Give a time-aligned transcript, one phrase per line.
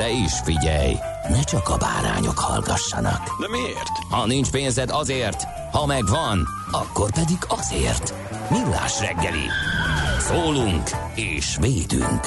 [0.00, 0.94] De is figyelj,
[1.28, 3.40] ne csak a bárányok hallgassanak.
[3.40, 3.88] De miért?
[4.10, 5.42] Ha nincs pénzed azért,
[5.72, 8.14] ha megvan, akkor pedig azért.
[8.50, 9.46] Millás reggeli.
[10.18, 12.20] Szólunk és védünk.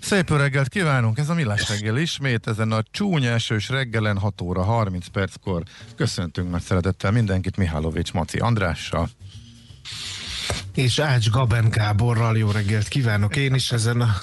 [0.00, 4.62] Szép reggelt kívánunk, ez a Millás reggel ismét, ezen a csúnya esős reggelen 6 óra
[4.62, 5.62] 30 perckor
[5.96, 9.08] köszöntünk nagy szeretettel mindenkit Mihálovics Maci Andrással.
[10.74, 14.14] És Ács Gaben Gáborral jó reggelt kívánok én is ezen a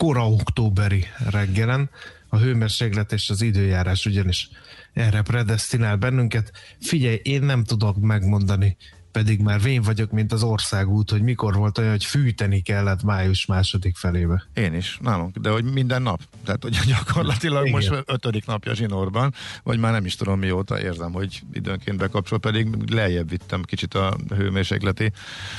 [0.00, 1.90] kora októberi reggelen.
[2.28, 4.48] A hőmérséklet és az időjárás ugyanis
[4.92, 6.52] erre predestinál bennünket.
[6.80, 8.76] Figyelj, én nem tudok megmondani,
[9.12, 13.46] pedig már vén vagyok, mint az országút, hogy mikor volt olyan, hogy fűteni kellett május
[13.46, 14.42] második felébe.
[14.54, 16.20] Én is, nálunk, de hogy minden nap.
[16.44, 17.72] Tehát, hogy gyakorlatilag Igen.
[17.74, 22.90] most ötödik napja zsinórban, vagy már nem is tudom mióta érzem, hogy időnként bekapcsol, pedig
[22.92, 25.12] lejjebb vittem kicsit a hőmérsékleti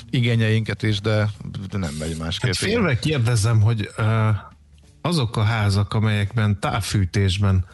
[0.09, 1.29] igényeinket is, de
[1.71, 2.53] nem megy másképp.
[2.53, 4.05] Hát félve kérdezem, hogy uh,
[5.01, 7.65] azok a házak, amelyekben távfűtésben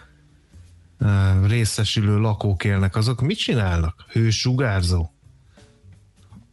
[1.48, 4.06] részesülő lakók élnek, azok mit csinálnak?
[4.12, 5.10] Hősugárzó?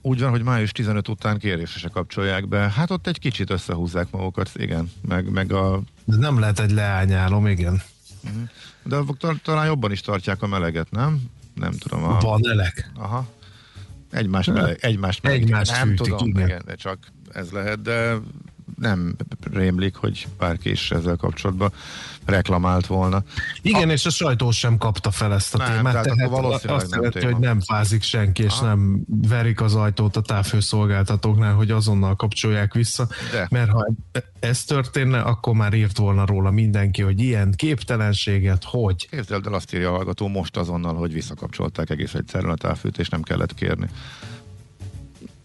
[0.06, 2.58] Úgy van, hogy május 15 után kérésre se kapcsolják be.
[2.70, 4.92] Hát ott egy kicsit összehúzzák magukat, igen.
[5.08, 7.82] Meg, meg a, Ez nem lehet egy leányálom, igen.
[8.82, 11.22] de tal- talán jobban is tartják a meleget, nem?
[11.54, 12.04] Nem tudom.
[12.04, 12.90] A, Van elek.
[12.94, 13.26] Aha.
[14.10, 16.46] Egymást, meleg, egymást, meleg, Egymást nem fűtik, tudom, igen.
[16.46, 16.98] igen, de csak
[17.32, 18.14] ez lehet, de
[18.78, 19.16] nem
[19.52, 21.72] rémlik, hogy bárki is ezzel kapcsolatban
[22.24, 23.22] reklamált volna.
[23.62, 26.90] Igen, és a sajtó sem kapta fel ezt a Nem, témát, tehát tehát, valószínűleg azt
[26.90, 27.32] nem jelenti, téma.
[27.32, 33.06] hogy nem fázik senki, és nem verik az ajtót a távfőszolgáltatóknál, hogy azonnal kapcsolják vissza,
[33.32, 33.46] De.
[33.50, 33.86] mert ha
[34.40, 39.08] ez történne, akkor már írt volna róla mindenki, hogy ilyen képtelenséget, hogy.
[39.08, 43.22] Képzeld el, azt írja a hallgató most azonnal, hogy visszakapcsolták egész egyszerűen a távfűtést, nem
[43.22, 43.88] kellett kérni.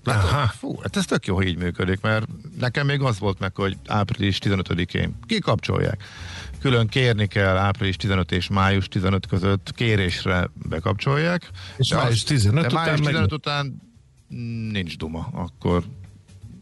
[0.09, 0.30] Látod?
[0.30, 0.47] Aha.
[0.47, 2.28] Fú, hát ez tök jó, hogy így működik, mert
[2.59, 6.03] nekem még az volt meg, hogy április 15-én kikapcsolják.
[6.62, 11.50] Külön kérni kell április 15 és május 15 között kérésre bekapcsolják.
[11.78, 13.81] És De május az- 15 de után május meg- 15 után
[14.72, 15.84] nincs duma, akkor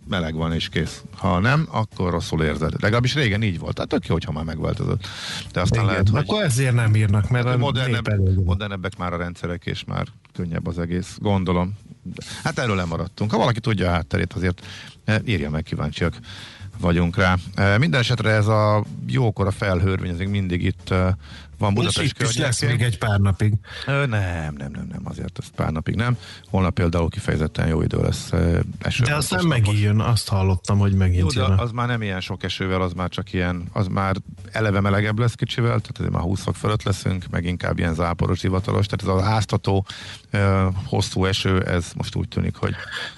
[0.09, 1.03] meleg van és kész.
[1.17, 2.81] Ha nem, akkor rosszul érzed.
[2.81, 3.73] Legalábbis régen így volt.
[3.75, 5.07] Tehát tök jó, hogyha már megváltozott.
[5.51, 6.19] De aztán Igen, lehet, hogy...
[6.19, 10.79] akkor ezért nem írnak, mert a Modernebb, modernebbek már a rendszerek, és már könnyebb az
[10.79, 11.73] egész, gondolom.
[12.43, 13.31] Hát erről lemaradtunk.
[13.31, 14.65] Ha valaki tudja a hátterét, azért
[15.05, 16.17] eh, írja meg, kíváncsiak
[16.79, 17.35] vagyunk rá.
[17.55, 21.13] Eh, Minden esetre ez a jókora felhőrvény, ez még mindig itt eh,
[21.57, 23.53] van Budapest itt is lesz még egy pár napig.
[23.85, 26.17] Ö, Nem, nem, nem, nem, azért ez pár napig nem.
[26.49, 28.31] Holnap például kifejezetten jó idő lesz.
[28.79, 31.51] Eső De aztán megint jön, azt hallottam, hogy Jó, megint de jön.
[31.51, 34.15] az már nem ilyen sok esővel, az már csak ilyen, az már
[34.51, 38.41] eleve melegebb lesz kicsivel, tehát azért már 20 fok fölött leszünk, meg inkább ilyen záporos,
[38.41, 39.85] hivatalos, tehát ez az áztató,
[40.31, 42.73] ö, hosszú eső, ez most úgy tűnik, hogy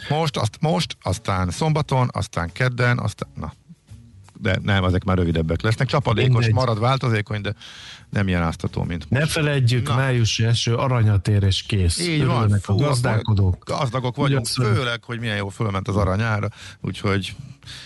[0.10, 3.54] most, azt, most, aztán szombaton, aztán kedden, aztán, na,
[4.42, 5.88] de nem, ezek már rövidebbek lesznek.
[5.88, 6.54] Csapadékos, Mindegy.
[6.54, 7.54] marad változékony, de
[8.10, 9.32] nem ilyen áztató, mint Ne most.
[9.32, 9.96] feledjük, Na.
[9.96, 12.00] májusi eső, aranyatér és kész.
[12.00, 12.36] Így van.
[12.38, 13.64] Örülnek a Fú, gazdálkodók.
[13.66, 16.48] Gazdagok vagyunk, Ugyan- főleg, hogy milyen jó fölment az aranyára,
[16.82, 17.36] úgyhogy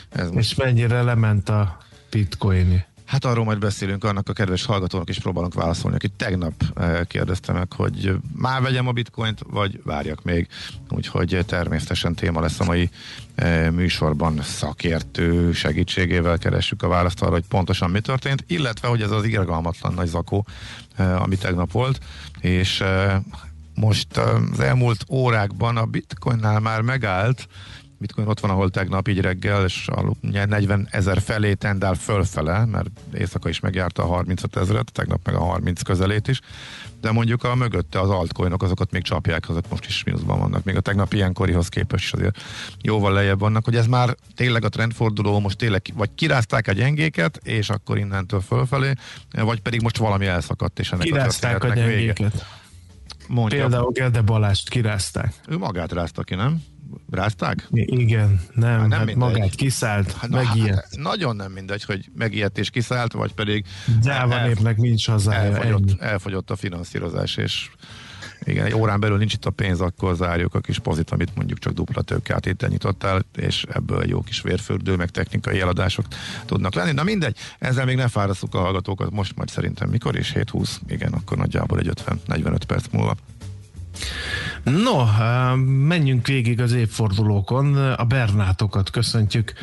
[0.09, 1.77] ez most És mennyire lement a
[2.09, 2.83] bitcoin
[3.13, 7.51] Hát arról majd beszélünk, annak a kedves hallgatónak is próbálunk válaszolni, aki tegnap eh, kérdezte
[7.51, 10.47] meg, hogy már vegyem a bitcoint, vagy várjak még.
[10.89, 12.89] Úgyhogy természetesen téma lesz a mai
[13.35, 19.11] eh, műsorban szakértő segítségével keressük a választ arra, hogy pontosan mi történt, illetve hogy ez
[19.11, 20.45] az irgalmatlan nagy zakó,
[20.95, 21.99] eh, ami tegnap volt,
[22.39, 22.83] és
[23.75, 27.47] most az elmúlt órákban a bitcoinnál már megállt,
[28.03, 32.89] bitcoin ott van, ahol tegnap így reggel, és a 40 ezer felé tendál fölfele, mert
[33.13, 36.39] éjszaka is megjárta a 35 ezeret, tegnap meg a 30 közelét is,
[37.01, 40.75] de mondjuk a mögötte az altcoinok, azokat még csapják, azok most is mínuszban vannak, még
[40.75, 42.41] a tegnap ilyenkorihoz képest is azért
[42.81, 47.39] jóval lejjebb vannak, hogy ez már tényleg a trendforduló, most tényleg vagy kirázták a gyengéket,
[47.43, 48.93] és akkor innentől fölfelé,
[49.31, 52.17] vagy pedig most valami elszakadt, és ennek kirázták a, a gyengéket.
[52.17, 52.45] Vége.
[53.27, 53.59] Mondja.
[53.59, 55.33] Például Gede Balást kirázták.
[55.47, 56.63] Ő magát rázta ki, nem?
[57.11, 57.67] Rázták?
[57.71, 60.73] Igen, nem, hát, nem hát magát kiszállt, hát, megijedt.
[60.73, 63.65] Hát, nagyon nem mindegy, hogy megijedt és kiszállt, vagy pedig
[64.01, 65.55] Gyáva el, népnek nincs hazája.
[65.55, 67.69] Elfogyott, elfogyott a finanszírozás, és
[68.45, 71.59] igen, egy órán belül nincs itt a pénz, akkor zárjuk a kis pozit, amit mondjuk
[71.59, 76.05] csak dupla tőkeátétel nyitottál, és ebből jó kis vérfürdő, meg technikai eladások
[76.45, 76.91] tudnak lenni.
[76.91, 81.13] Na mindegy, ezzel még ne fárasztuk a hallgatókat, most majd szerintem mikor is 7-20, igen,
[81.13, 81.91] akkor nagyjából egy
[82.27, 83.15] 50-45 perc múlva.
[84.63, 85.05] No,
[85.65, 87.75] menjünk végig az évfordulókon.
[87.75, 89.53] A Bernátokat köszöntjük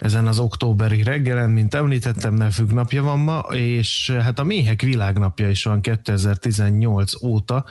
[0.00, 4.82] ezen az októberi reggelen, mint említettem, nem függ napja van ma, és hát a méhek
[4.82, 7.64] világnapja is van 2018 óta,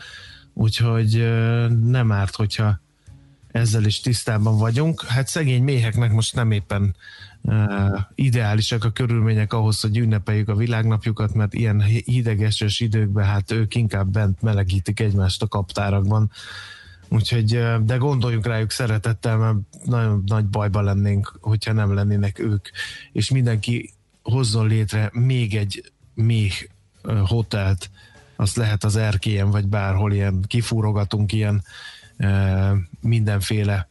[0.54, 1.34] úgyhogy
[1.84, 2.80] nem árt, hogyha
[3.52, 5.04] ezzel is tisztában vagyunk.
[5.06, 6.96] Hát szegény méheknek most nem éppen
[8.16, 14.12] ideálisak a körülmények ahhoz, hogy ünnepeljük a világnapjukat, mert ilyen hideges időkben hát ők inkább
[14.12, 16.32] bent melegítik egymást a kaptárakban.
[17.10, 22.68] Úgyhogy, de gondoljunk rájuk szeretettel, mert nagyon nagy bajba lennénk, hogyha nem lennének ők,
[23.12, 26.70] és mindenki hozzon létre még egy még
[27.26, 27.90] hotelt,
[28.36, 31.64] azt lehet az erkélyen, vagy bárhol ilyen kifúrogatunk ilyen
[33.02, 33.88] mindenféle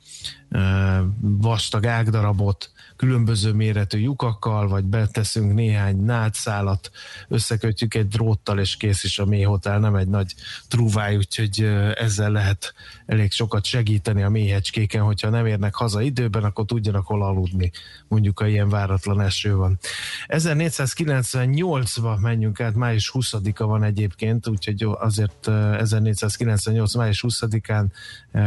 [1.21, 6.91] vastag ágdarabot, különböző méretű lyukakkal, vagy beteszünk néhány nátszálat,
[7.29, 10.35] összekötjük egy dróttal, és kész is a méhotel, nem egy nagy
[10.69, 11.63] trúváj, úgyhogy
[11.95, 12.75] ezzel lehet
[13.07, 17.71] elég sokat segíteni a méhecskéken, hogyha nem érnek haza időben, akkor tudjanak hol aludni,
[18.09, 19.79] mondjuk, ha ilyen váratlan eső van.
[20.27, 26.95] 1498-ba menjünk át, május 20-a van egyébként, úgyhogy azért 1498.
[26.95, 27.87] május 20-án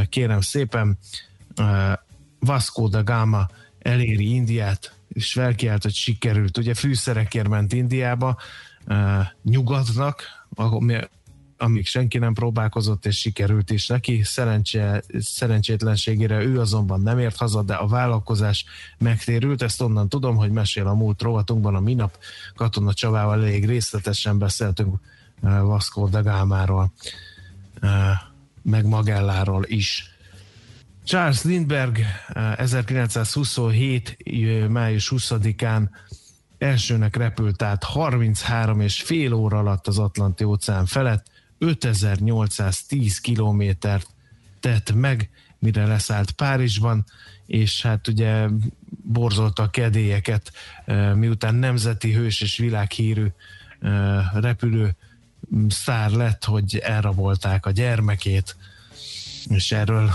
[0.10, 0.98] kérem szépen
[2.40, 3.48] Vasco da Gama
[3.80, 6.58] eléri Indiát, és felkiált, hogy sikerült.
[6.58, 8.38] Ugye fűszerekért ment Indiába,
[8.88, 10.24] uh, nyugatnak,
[11.58, 14.24] amíg senki nem próbálkozott, és sikerült is neki.
[14.24, 18.66] Szerencse, szerencsétlenségére ő azonban nem ért haza, de a vállalkozás
[18.98, 19.62] megtérült.
[19.62, 22.18] Ezt onnan tudom, hogy mesél a múlt rovatunkban a minap
[22.56, 25.00] Katona Csavával elég részletesen beszéltünk
[25.42, 26.92] Vasco da Gámáról,
[28.62, 30.09] meg Magelláról is.
[31.10, 32.00] Charles Lindbergh
[32.56, 34.18] 1927.
[34.26, 35.90] Eh, május 20-án
[36.58, 41.26] elsőnek repült át 33 és fél óra alatt az Atlanti óceán felett,
[41.58, 44.08] 5810 kilométert
[44.60, 45.30] tett meg,
[45.60, 47.06] mire leszállt Párizsban,
[47.46, 48.48] és hát ugye
[49.04, 50.52] borzolta a kedélyeket,
[50.86, 53.28] eh, miután nemzeti hős és világhírű
[53.80, 54.96] eh, repülő
[55.70, 58.56] szár lett, hogy elrabolták a gyermekét,
[59.48, 60.12] és erről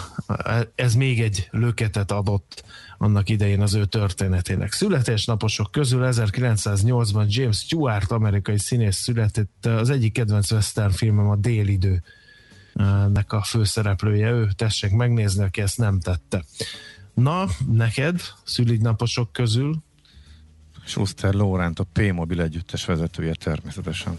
[0.75, 2.65] ez még egy löketet adott
[2.99, 4.73] annak idején az ő történetének.
[4.73, 12.03] Születésnaposok közül 1908-ban James Stewart, amerikai színész született, az egyik kedvenc western filmem a Délidő
[13.13, 16.45] nek a főszereplője, ő tessék megnézni, aki ezt nem tette.
[17.15, 19.83] Na, neked szülidnaposok közül?
[20.85, 24.19] Schuster Lóránt, a P-Mobil együttes vezetője természetesen.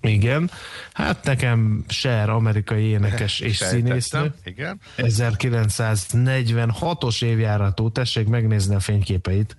[0.00, 0.50] Igen.
[0.92, 4.34] Hát nekem Cher, amerikai énekes és színésznő.
[4.44, 4.80] Igen.
[4.96, 9.56] 1946-os évjáratú, tessék megnézni a fényképeit,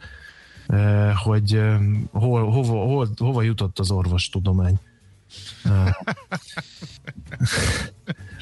[0.67, 1.79] eh, hogy eh,
[2.12, 4.79] hol, hova, hol, hova jutott az orvostudomány.
[5.63, 5.91] Eh,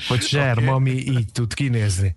[0.08, 0.66] hogy Cher okay.
[0.66, 2.16] mami így tud kinézni.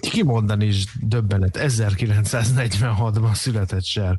[0.00, 1.58] Kimondani is döbbenet.
[1.60, 4.18] 1946-ban született Cher.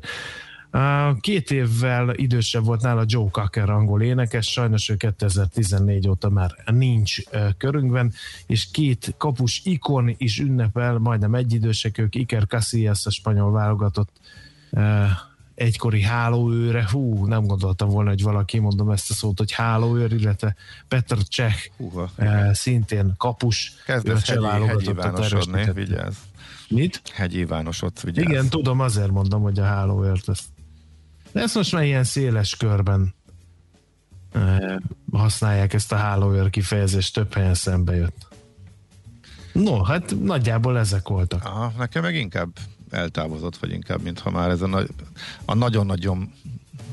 [1.20, 7.16] Két évvel idősebb volt nála Joe Cocker angol énekes, sajnos ő 2014 óta már nincs
[7.58, 8.12] körünkben,
[8.46, 14.10] és két kapus ikon is ünnepel, majdnem egyidősek ők, Iker Casillas a spanyol válogatott
[15.54, 20.56] egykori hálóőre, hú, nem gondoltam volna, hogy valaki, mondom ezt a szót, hogy hálóőr, illetve
[20.88, 22.10] Petr Cseh, Húha.
[22.52, 23.72] szintén kapus.
[23.86, 26.16] Kezdesz hegyi, hegyi vánosodni, vigyázz.
[26.68, 27.02] Mit?
[27.12, 28.28] Hegyi Vánosot, vigyázz.
[28.28, 30.44] Igen, tudom, azért mondom, hogy a hálóőrt ezt
[31.40, 33.14] ezt most már ilyen széles körben
[35.12, 38.26] használják ezt a hálóőr kifejezést, több helyen szembe jött.
[39.52, 41.44] No, hát nagyjából ezek voltak.
[41.44, 42.48] Aha, nekem meg inkább
[42.90, 44.88] eltávozott, vagy inkább, mintha már ez a, nagy,
[45.44, 46.32] a nagyon-nagyon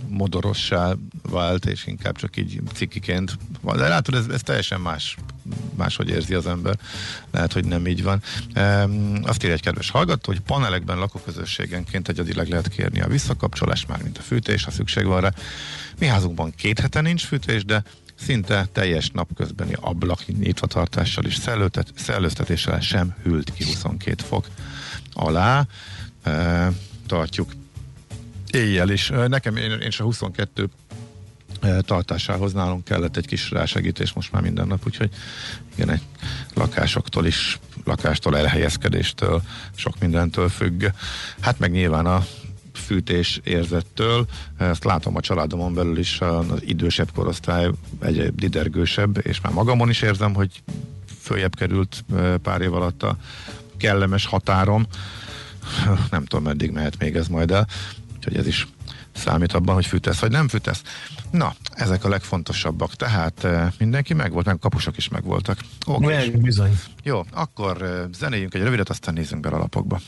[0.07, 3.37] modorossá vált, és inkább csak így cikiként.
[3.61, 5.17] De látod, ez, ez teljesen más,
[5.75, 6.77] máshogy érzi az ember.
[7.31, 8.21] Lehet, hogy nem így van.
[8.53, 8.87] E,
[9.21, 14.17] azt írja egy kedves hallgató, hogy panelekben lakóközösségenként egyedileg lehet kérni a visszakapcsolást, már mint
[14.17, 15.33] a fűtés, ha szükség van rá.
[15.99, 17.83] Mi házunkban két hete nincs fűtés, de
[18.15, 21.39] szinte teljes napközbeni ablak nyitvatartással és
[21.95, 24.47] szellőztetéssel sem hűlt ki 22 fok
[25.13, 25.67] alá.
[26.23, 26.71] E,
[27.07, 27.51] tartjuk
[28.53, 29.11] éjjel is.
[29.27, 30.69] Nekem én, én se 22
[31.79, 35.09] tartásához nálunk kellett egy kis rásegítés most már minden nap, úgyhogy
[35.75, 36.01] igen, egy
[36.53, 39.41] lakásoktól is, lakástól elhelyezkedéstől,
[39.75, 40.85] sok mindentől függ.
[41.39, 42.25] Hát meg nyilván a
[42.73, 44.25] fűtés érzettől.
[44.57, 47.69] Ezt látom a családomon belül is, az idősebb korosztály
[48.01, 50.63] egy didergősebb, és már magamon is érzem, hogy
[51.19, 52.05] följebb került
[52.41, 53.17] pár év alatt a
[53.77, 54.85] kellemes határom.
[56.11, 57.67] Nem tudom, meddig mehet még ez majd el.
[58.25, 58.67] Úgyhogy ez is
[59.11, 60.81] számít abban, hogy fűtesz vagy nem fűtesz.
[61.31, 62.95] Na, ezek a legfontosabbak.
[62.95, 65.59] Tehát mindenki megvolt, meg kapusok is megvoltak.
[65.85, 66.29] Okay.
[66.29, 66.79] bizony.
[67.03, 69.99] Jó, akkor zenéljünk egy rövidet, aztán nézzünk be a lapokba.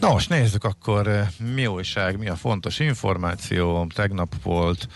[0.00, 3.86] Na most nézzük akkor, mi újság, mi a fontos információ.
[3.94, 4.88] Tegnap volt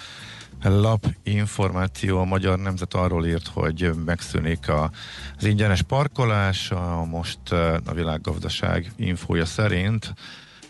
[0.62, 4.90] lap információ, a Magyar Nemzet arról írt, hogy megszűnik a,
[5.38, 7.52] az ingyenes parkolás, a most
[7.84, 10.14] a világgazdaság infója szerint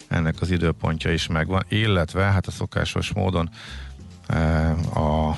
[0.08, 3.50] ennek az időpontja is megvan, illetve hát a szokásos módon
[4.94, 5.30] a,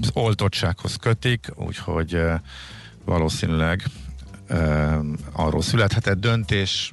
[0.00, 2.22] az oltottsághoz kötik, úgyhogy
[3.04, 3.82] valószínűleg
[5.32, 6.92] arról születhetett döntés,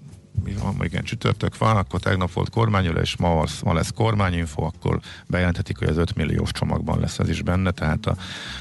[0.60, 5.88] ha igen, csütörtök van, akkor tegnap volt kormányülés, ma, ma lesz kormányinfo, akkor bejelenthetik, hogy
[5.88, 8.16] az 5 milliós csomagban lesz ez is benne, tehát a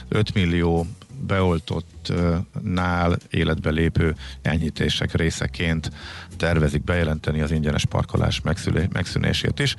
[0.09, 0.87] 5 millió
[1.27, 5.91] beoltottnál életbe lépő enyhítések részeként
[6.39, 8.41] tervezik bejelenteni az ingyenes parkolás
[8.93, 9.75] megszűnését is,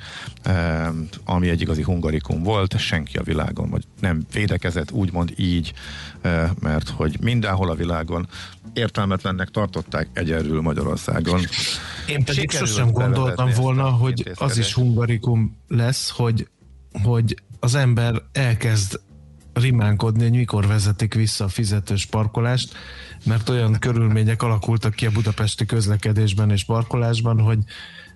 [1.24, 5.72] ami egy igazi hungarikum volt, senki a világon, vagy nem védekezett úgymond így,
[6.20, 8.28] eh, mert hogy mindenhol a világon
[8.72, 11.40] értelmetlennek tartották egyerül Magyarországon.
[12.06, 16.48] Én pedig sosem gondoltam volna, hogy az is hungarikum lesz, hogy,
[17.02, 19.00] hogy az ember elkezd
[19.52, 22.74] rimánkodni, hogy mikor vezetik vissza a fizetős parkolást,
[23.24, 27.58] mert olyan körülmények alakultak ki a budapesti közlekedésben és parkolásban, hogy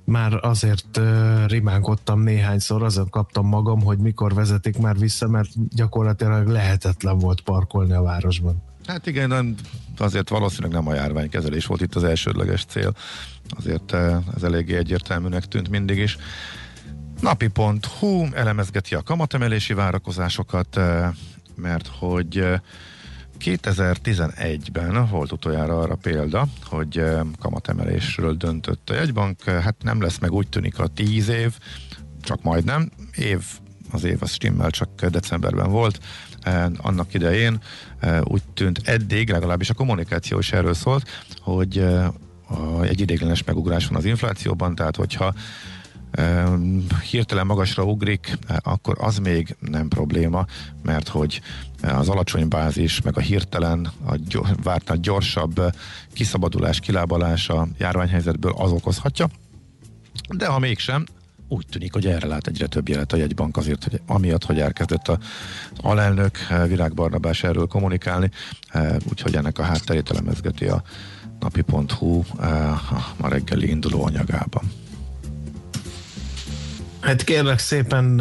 [0.05, 1.01] már azért
[1.47, 7.93] rimánkodtam néhányszor, azért kaptam magam, hogy mikor vezetik már vissza, mert gyakorlatilag lehetetlen volt parkolni
[7.93, 8.63] a városban.
[8.87, 9.57] Hát igen,
[9.99, 12.95] azért valószínűleg nem a járványkezelés volt itt az elsődleges cél.
[13.49, 13.93] Azért
[14.37, 16.19] ez eléggé egyértelműnek tűnt mindig is.
[17.25, 20.81] Napi.hu elemezgeti a kamatemelési várakozásokat,
[21.55, 22.45] mert hogy
[23.39, 27.05] 2011-ben volt utoljára arra példa, hogy
[27.39, 31.53] kamatemelésről döntött a jegybank, hát nem lesz meg úgy tűnik a 10 év,
[32.23, 33.45] csak majdnem, év,
[33.91, 35.99] az év az stimmel, csak decemberben volt,
[36.77, 37.61] annak idején
[38.23, 41.09] úgy tűnt eddig, legalábbis a kommunikáció is erről szólt,
[41.41, 41.87] hogy
[42.83, 45.35] egy idéglenes megugrás van az inflációban, tehát hogyha
[47.11, 50.47] hirtelen magasra ugrik, akkor az még nem probléma,
[50.83, 51.41] mert hogy
[51.83, 54.17] az alacsony bázis, meg a hirtelen, a
[54.63, 55.61] vártnál gyorsabb
[56.13, 59.29] kiszabadulás, kilábalás a járványhelyzetből az okozhatja.
[60.29, 61.05] De ha mégsem,
[61.49, 65.09] úgy tűnik, hogy erre lát egyre több jelet a jegybank azért, hogy amiatt, hogy elkezdett
[65.09, 65.19] az
[65.77, 68.31] alelnök Virág Barnabás erről kommunikálni,
[69.11, 70.83] úgyhogy ennek a hátterét elemezgeti a
[71.41, 72.23] napi.hu
[73.17, 74.71] a reggeli induló anyagában.
[77.05, 78.21] Hát kérlek szépen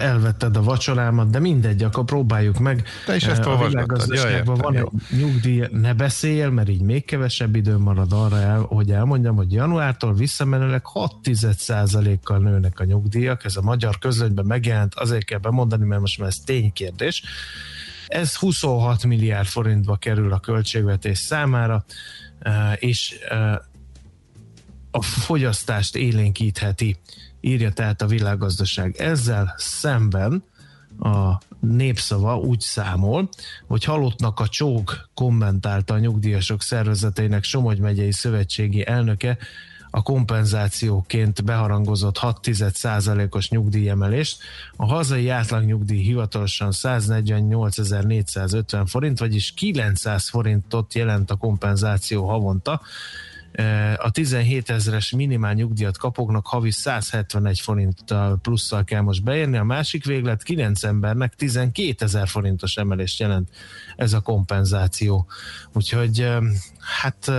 [0.00, 2.84] elvetted a vacsorámat, de mindegy, akkor próbáljuk meg.
[3.06, 4.88] Te is ezt a világgazdaságban van egy
[5.18, 10.14] nyugdíj, ne beszéljél, mert így még kevesebb idő marad arra, el, hogy elmondjam, hogy januártól
[10.14, 13.44] visszamenőleg 6% kal nőnek a nyugdíjak.
[13.44, 17.22] Ez a magyar közönyben megjelent, azért kell bemondani, mert most már ez ténykérdés.
[18.06, 21.84] Ez 26 milliárd forintba kerül a költségvetés számára,
[22.74, 23.14] és
[24.90, 26.96] a fogyasztást élénkítheti
[27.44, 28.96] írja tehát a világgazdaság.
[28.96, 30.44] Ezzel szemben
[30.98, 33.28] a népszava úgy számol,
[33.66, 39.38] hogy halottnak a csók kommentálta a nyugdíjasok szervezeteinek Somogy megyei szövetségi elnöke
[39.90, 42.48] a kompenzációként beharangozott 6
[43.30, 44.42] os nyugdíjemelést.
[44.76, 52.80] A hazai átlagnyugdíj hivatalosan 148.450 forint, vagyis 900 forintot jelent a kompenzáció havonta
[53.96, 60.04] a 17 ezeres minimál nyugdíjat kapoknak havi 171 forinttal plusszal kell most beérni, a másik
[60.04, 63.48] véglet 9 embernek 12 ezer forintos emelést jelent
[63.96, 65.26] ez a kompenzáció.
[65.72, 66.28] Úgyhogy
[67.00, 67.30] hát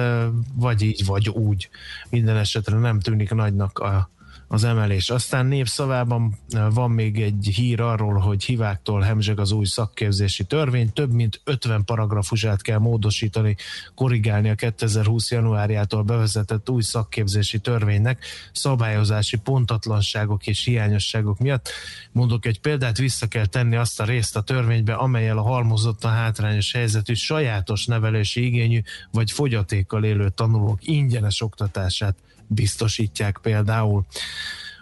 [0.54, 1.70] vagy így, vagy úgy.
[2.10, 4.10] Minden esetre nem tűnik nagynak a
[4.48, 5.10] az emelés.
[5.10, 6.38] Aztán népszavában
[6.70, 10.94] van még egy hír arról, hogy hiváktól hemzseg az új szakképzési törvény.
[10.94, 13.56] Több mint 50 paragrafusát kell módosítani,
[13.96, 15.32] korrigálni a 2020.
[15.32, 21.70] januárjától bevezetett új szakképzési törvénynek szabályozási pontatlanságok és hiányosságok miatt.
[22.12, 26.72] Mondok egy példát, vissza kell tenni azt a részt a törvénybe, amelyel a halmozottan hátrányos
[26.72, 32.16] helyzetű sajátos nevelési igényű vagy fogyatékkal élő tanulók ingyenes oktatását
[32.48, 34.06] biztosítják például.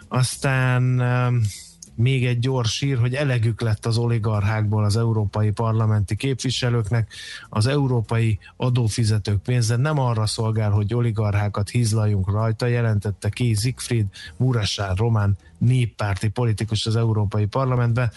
[0.08, 0.82] Aztán
[1.94, 7.12] még egy gyors ír, hogy elegük lett az oligarchákból az európai parlamenti képviselőknek.
[7.48, 14.06] Az európai adófizetők pénze nem arra szolgál, hogy oligarchákat hízlaljunk rajta, jelentette ki Siegfried
[14.36, 18.10] Muresán, román néppárti politikus az Európai Parlamentben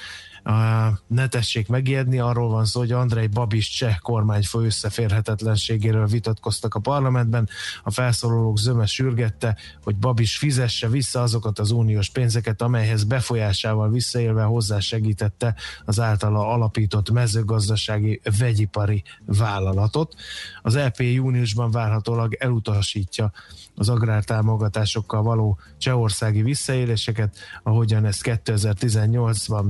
[1.08, 7.50] ne tessék megijedni, arról van szó, hogy Andrei Babis cseh kormányfő összeférhetetlenségéről vitatkoztak a parlamentben.
[7.84, 14.44] A felszólalók zöme sürgette, hogy Babis fizesse vissza azokat az uniós pénzeket, amelyhez befolyásával visszaélve
[14.44, 20.16] hozzásegítette az általa alapított mezőgazdasági vegyipari vállalatot.
[20.62, 23.32] Az EP júniusban várhatólag elutasítja
[23.80, 29.66] az agrártámogatásokkal való csehországi visszaéléseket, ahogyan ezt 2018-ban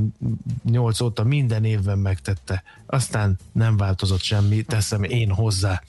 [0.64, 2.64] 8 óta minden évben megtette.
[2.86, 5.82] Aztán nem változott semmi, teszem én hozzá.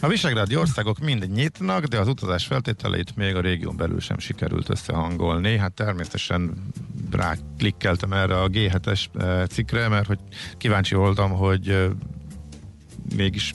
[0.00, 4.68] A visegrádi országok mind nyitnak, de az utazás feltételeit még a régión belül sem sikerült
[4.68, 5.56] összehangolni.
[5.56, 6.72] Hát természetesen
[7.10, 10.18] rá klikkeltem erre a G7-es eh, cikkre, mert hogy
[10.58, 11.90] kíváncsi voltam, hogy eh,
[13.16, 13.54] mégis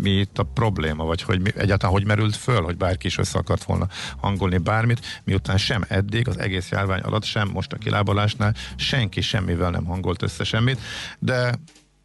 [0.00, 3.38] mi itt a probléma, vagy hogy mi, egyáltalán hogy merült föl, hogy bárki is össze
[3.38, 3.88] akart volna
[4.20, 9.70] hangolni bármit, miután sem eddig az egész járvány alatt, sem most a kilábalásnál senki semmivel
[9.70, 10.80] nem hangolt össze semmit,
[11.18, 11.54] de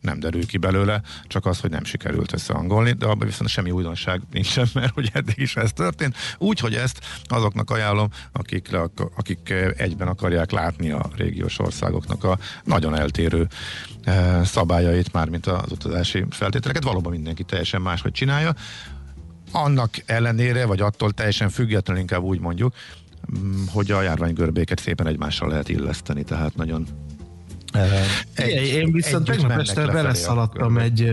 [0.05, 4.21] nem derül ki belőle, csak az, hogy nem sikerült összehangolni, de abban viszont semmi újdonság
[4.31, 6.15] nincsen, mert hogy eddig is ez történt.
[6.38, 8.69] Úgyhogy ezt azoknak ajánlom, akik,
[9.15, 13.47] akik egyben akarják látni a régiós országoknak a nagyon eltérő
[14.03, 16.83] eh, szabályait, már mint az utazási feltételeket.
[16.83, 18.55] Valóban mindenki teljesen máshogy csinálja.
[19.51, 22.74] Annak ellenére, vagy attól teljesen függetlenül inkább úgy mondjuk,
[23.39, 26.88] mm, hogy a járványgörbéket szépen egymással lehet illeszteni, tehát nagyon
[28.34, 31.10] egy, én viszont tegnap este beleszaladtam egy,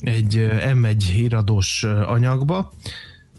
[0.00, 2.72] egy M1 híradós anyagba,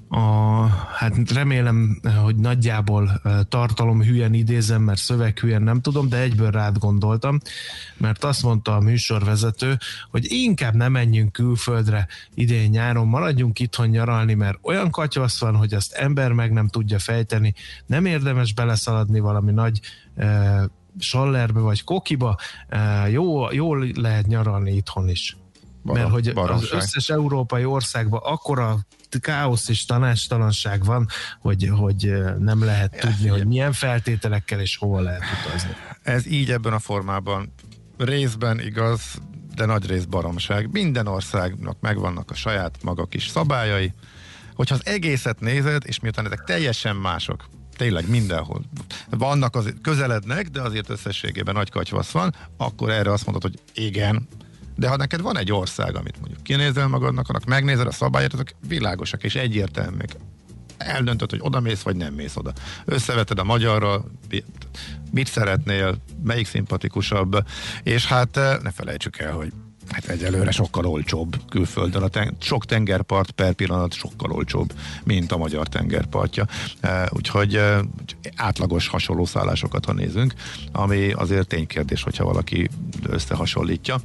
[0.09, 6.51] a, hát remélem, hogy nagyjából tartalom hülyen idézem, mert szöveg hülyen nem tudom, de egyből
[6.51, 7.39] rád gondoltam,
[7.97, 9.77] mert azt mondta a műsorvezető,
[10.11, 15.73] hogy inkább nem menjünk külföldre idén nyáron, maradjunk itthon nyaralni, mert olyan katyvasz van, hogy
[15.73, 17.53] azt ember meg nem tudja fejteni,
[17.85, 19.79] nem érdemes beleszaladni valami nagy
[20.99, 25.37] Sallerbe vagy Kokiba, eh, jó, jól lehet nyaralni itthon is.
[25.83, 26.73] Bara, Mert hogy baromság.
[26.73, 28.77] az összes európai országban akkora
[29.19, 31.07] káosz és tanácstalanság van,
[31.39, 35.69] hogy, hogy eh, nem lehet ja, tudni, hogy milyen feltételekkel és hova lehet utazni.
[36.01, 37.53] Ez így ebben a formában
[37.97, 39.01] részben igaz,
[39.55, 40.71] de nagy rész baromság.
[40.71, 43.93] Minden országnak megvannak a saját maga kis szabályai.
[44.53, 48.61] Hogyha az egészet nézed, és miután ezek teljesen mások, tényleg mindenhol.
[49.09, 54.27] Vannak az közelednek, de azért összességében nagy katyvasz van, akkor erre azt mondod, hogy igen,
[54.75, 58.49] de ha neked van egy ország, amit mondjuk kinézel magadnak, annak megnézed a szabályot, azok
[58.67, 60.15] világosak és egyértelműek.
[60.77, 62.53] Eldöntöd, hogy oda mész, vagy nem mész oda.
[62.85, 64.11] Összeveted a magyarral,
[65.11, 67.45] mit szeretnél, melyik szimpatikusabb,
[67.83, 69.53] és hát eh, ne felejtsük el, hogy
[69.89, 72.03] Hát egyelőre sokkal olcsóbb külföldön.
[72.03, 74.73] A ten- sok tengerpart per pillanat sokkal olcsóbb,
[75.03, 76.45] mint a magyar tengerpartja.
[76.79, 77.79] E, úgyhogy e,
[78.35, 80.33] átlagos hasonló szállásokat, ha nézünk,
[80.71, 82.69] ami azért ténykérdés, hogyha valaki
[83.03, 83.99] összehasonlítja.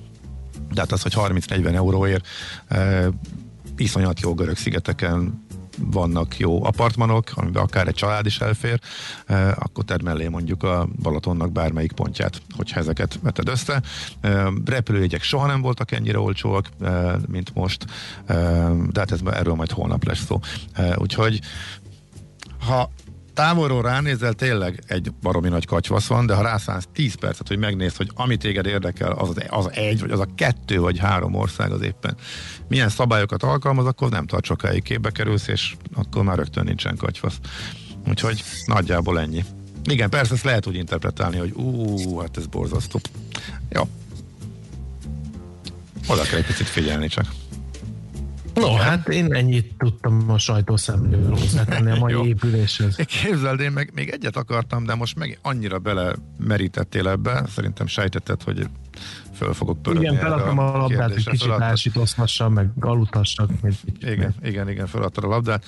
[0.72, 2.26] De hát az, hogy 30-40 euróért
[2.68, 3.08] e,
[3.76, 5.44] iszonyat jó görög szigeteken
[5.90, 8.80] vannak jó apartmanok, amiben akár egy család is elfér,
[9.26, 13.82] eh, akkor tedd mondjuk a Balatonnak bármelyik pontját, hogyha ezeket veted össze.
[14.20, 17.86] Eh, repülőjegyek soha nem voltak ennyire olcsóak, eh, mint most,
[18.90, 20.40] de hát ez, erről majd holnap lesz szó.
[20.96, 21.40] Úgyhogy
[22.66, 22.90] ha
[23.34, 27.96] távolról ránézel, tényleg egy baromi nagy kacsvasz van, de ha rászánsz 10 percet, hogy megnézd,
[27.96, 31.70] hogy ami téged érdekel, az, az, az egy, vagy az a kettő, vagy három ország
[31.70, 32.16] az éppen
[32.68, 37.38] milyen szabályokat alkalmaz, akkor nem tart sokáig képbe kerülsz, és akkor már rögtön nincsen kacsvasz.
[38.08, 39.44] Úgyhogy nagyjából ennyi.
[39.84, 43.00] Igen, persze ezt lehet úgy interpretálni, hogy ú, hát ez borzasztó.
[43.68, 43.88] Jó.
[46.06, 47.26] Oda kell egy picit figyelni csak.
[48.54, 52.96] No, hát én ennyit tudtam a sajtószemlőről hozzátenni a mai épüléshez.
[52.96, 58.42] Képzeld, én meg még egyet akartam, de most meg annyira bele merítettél ebbe, szerintem sejtetted,
[58.42, 58.66] hogy
[59.34, 60.06] föl fogok pörögni.
[60.06, 63.50] Igen, feladtam a, a labdát, egy kicsit ásítozhassam, meg aludhassak.
[64.00, 65.64] Igen, igen, igen, feladtad a labdát.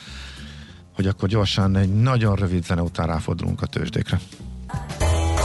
[0.95, 4.21] hogy akkor gyorsan egy nagyon rövid zene után ráfordulunk a tőzsdékre.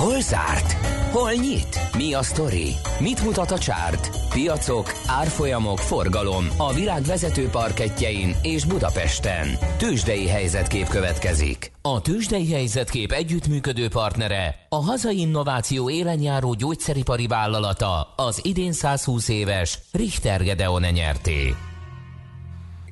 [0.10, 0.72] Hol zárt?
[1.12, 1.80] Hol nyit?
[1.98, 2.74] Mi a sztori?
[3.00, 4.10] Mit mutat a csárt?
[4.34, 9.48] Piacok, árfolyamok, forgalom a világ vezető parketjein és Budapesten.
[9.78, 11.72] Tőzsdei helyzetkép következik.
[11.82, 19.80] A Tőzsdei helyzetkép együttműködő partnere, a hazai innováció élenjáró gyógyszeripari vállalata, az idén 120 éves
[19.92, 21.56] Richter Gedeon nyerté.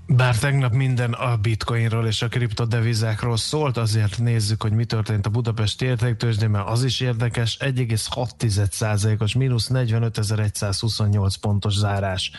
[0.09, 5.29] Bár tegnap minden a bitcoinról és a kriptodevizákról szólt, azért nézzük, hogy mi történt a
[5.29, 12.31] Budapesti értéktőzsdén, mert az is érdekes, 1,6%-os mínusz 45.128 pontos zárás.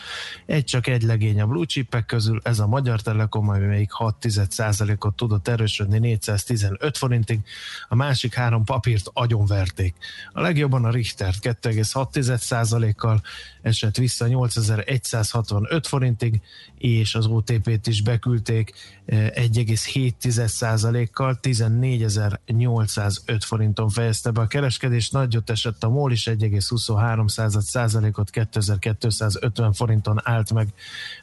[0.47, 5.49] Egy csak egy legény a blue chipek közül, ez a Magyar Telekom, amelyik 6%-ot tudott
[5.49, 7.41] erősödni 415 forintig,
[7.89, 9.95] a másik három papírt agyonverték.
[10.33, 13.21] A legjobban a Richter 2,6%-kal
[13.63, 16.41] esett vissza 8165 forintig,
[16.79, 18.73] és az OTP-t is beküldték
[19.07, 30.21] 1,7%-kal, 14.805 forinton fejezte be a kereskedés, nagyot esett a MOL is 1,23%-ot, 2250 forinton
[30.23, 30.69] állt meg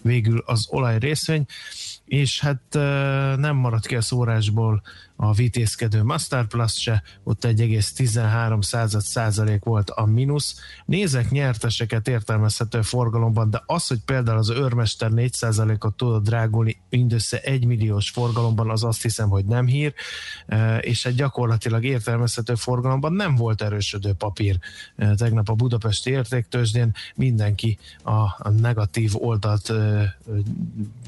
[0.02, 1.46] végül az olaj részvény,
[2.06, 2.62] és hát
[3.38, 4.82] nem maradt ki a szórásból
[5.16, 10.60] a vitézkedő Master Plus se, ott 1,13 század százalék volt a mínusz.
[10.86, 17.40] Nézek nyerteseket értelmezhető forgalomban, de az, hogy például az őrmester 4 százalékot tudott drágulni mindössze
[17.40, 19.94] 1 milliós forgalomban, az azt hiszem, hogy nem hír,
[20.48, 24.58] e, és egy gyakorlatilag értelmezhető forgalomban nem volt erősödő papír.
[24.96, 30.18] E, tegnap a budapesti értéktősdén mindenki a negatív oldalt e,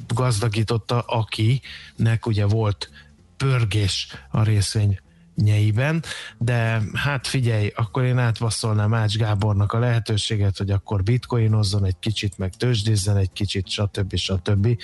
[0.08, 2.90] gazdagította, akinek ugye volt
[3.38, 5.00] pörgés a részvény
[5.42, 6.04] nyeiben,
[6.38, 12.38] de hát figyelj, akkor én átvasszolnám Ács Gábornak a lehetőséget, hogy akkor bitcoinozzon egy kicsit,
[12.38, 14.16] meg tőzsdézzen egy kicsit, stb.
[14.16, 14.78] stb.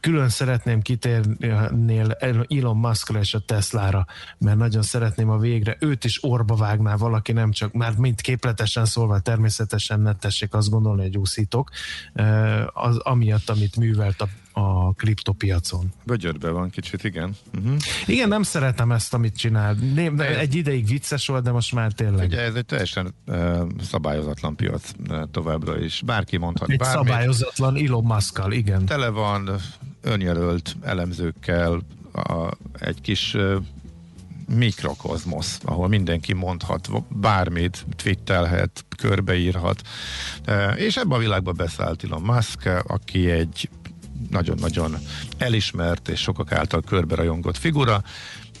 [0.00, 2.02] Külön szeretném kitérni
[2.48, 4.06] Elon Muskra és a Teslára,
[4.38, 8.84] mert nagyon szeretném a végre őt is orba vágná valaki, nem csak, már mint képletesen
[8.84, 11.70] szólva, természetesen ne tessék azt gondolni, hogy úszítok,
[12.72, 15.92] az, amiatt, amit művelt a a kriptopiacon.
[16.04, 17.36] Bögyörbe van kicsit, igen.
[17.54, 17.76] Uh-huh.
[18.06, 19.74] Igen, nem szeretem ezt, amit csinál.
[19.94, 22.26] Nem, egy ideig vicces volt, de most már tényleg.
[22.26, 26.02] Ugye ez egy teljesen uh, szabályozatlan piac uh, továbbra is.
[26.06, 26.96] Bárki mondhat egy bármit.
[26.96, 28.84] szabályozatlan Elon musk igen.
[28.84, 29.50] Tele van
[30.02, 31.80] önjelölt elemzőkkel,
[32.12, 33.56] a, egy kis uh,
[34.54, 39.82] mikrokozmosz, ahol mindenki mondhat bármit, twittelhet, körbeírhat.
[40.76, 43.68] És ebben a világban beszállt Elon Musk, aki egy
[44.30, 44.96] nagyon-nagyon
[45.38, 48.02] elismert és sokak által körbe rajongott figura,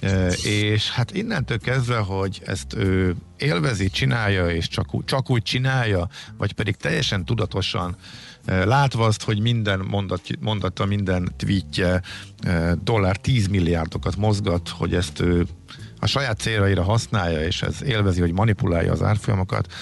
[0.00, 5.42] e, és hát innentől kezdve, hogy ezt ő élvezi, csinálja, és csak, úgy, csak úgy
[5.42, 7.96] csinálja, vagy pedig teljesen tudatosan
[8.44, 12.00] e, látva azt, hogy minden mondat, mondata, minden tweetje
[12.42, 15.46] e, dollár 10 milliárdokat mozgat, hogy ezt ő
[16.00, 19.72] a saját céljaira használja, és ez élvezi, hogy manipulálja az árfolyamokat,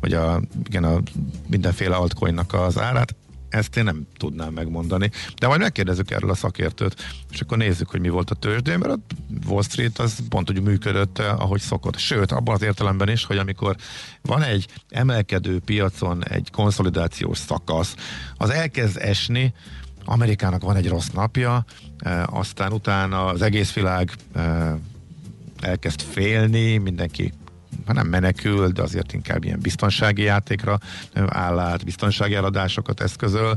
[0.00, 1.00] vagy a, igen, a
[1.48, 3.14] mindenféle altcoinnak az árát,
[3.54, 5.10] ezt én nem tudnám megmondani.
[5.38, 6.94] De majd megkérdezzük erről a szakértőt,
[7.30, 8.98] és akkor nézzük, hogy mi volt a tőzsdén, mert a
[9.48, 11.98] Wall Street az pont úgy működött, eh, ahogy szokott.
[11.98, 13.76] Sőt, abban az értelemben is, hogy amikor
[14.22, 17.94] van egy emelkedő piacon egy konszolidációs szakasz,
[18.36, 19.52] az elkezd esni,
[20.04, 21.64] Amerikának van egy rossz napja,
[21.98, 24.74] eh, aztán utána az egész világ eh,
[25.60, 27.32] elkezd félni, mindenki
[27.86, 30.78] ha nem menekül, de azért inkább ilyen biztonsági játékra
[31.14, 33.56] áll át, biztonsági eladásokat eszközöl,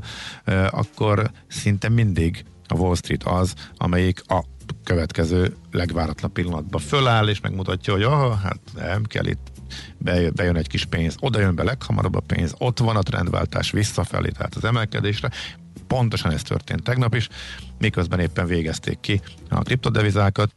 [0.69, 4.43] akkor szinte mindig a Wall Street az, amelyik a
[4.83, 9.51] következő legváratlan pillanatban föláll, és megmutatja, hogy ah, hát nem kell itt
[9.97, 13.71] bejön, bejön egy kis pénz, oda jön be leghamarabb a pénz, ott van a trendváltás
[13.71, 15.31] visszafelé, tehát az emelkedésre.
[15.87, 17.27] Pontosan ez történt tegnap is,
[17.77, 20.53] miközben éppen végezték ki a kriptodevizákat,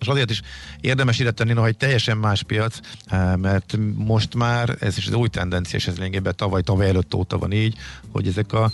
[0.00, 0.42] és azért is
[0.80, 5.28] érdemes ide tenni, noha teljesen más piac, eh, mert most már, ez is az új
[5.28, 7.76] tendencia, és ez lényegében tavaly, tavaly előtt óta van így,
[8.12, 8.70] hogy ezek a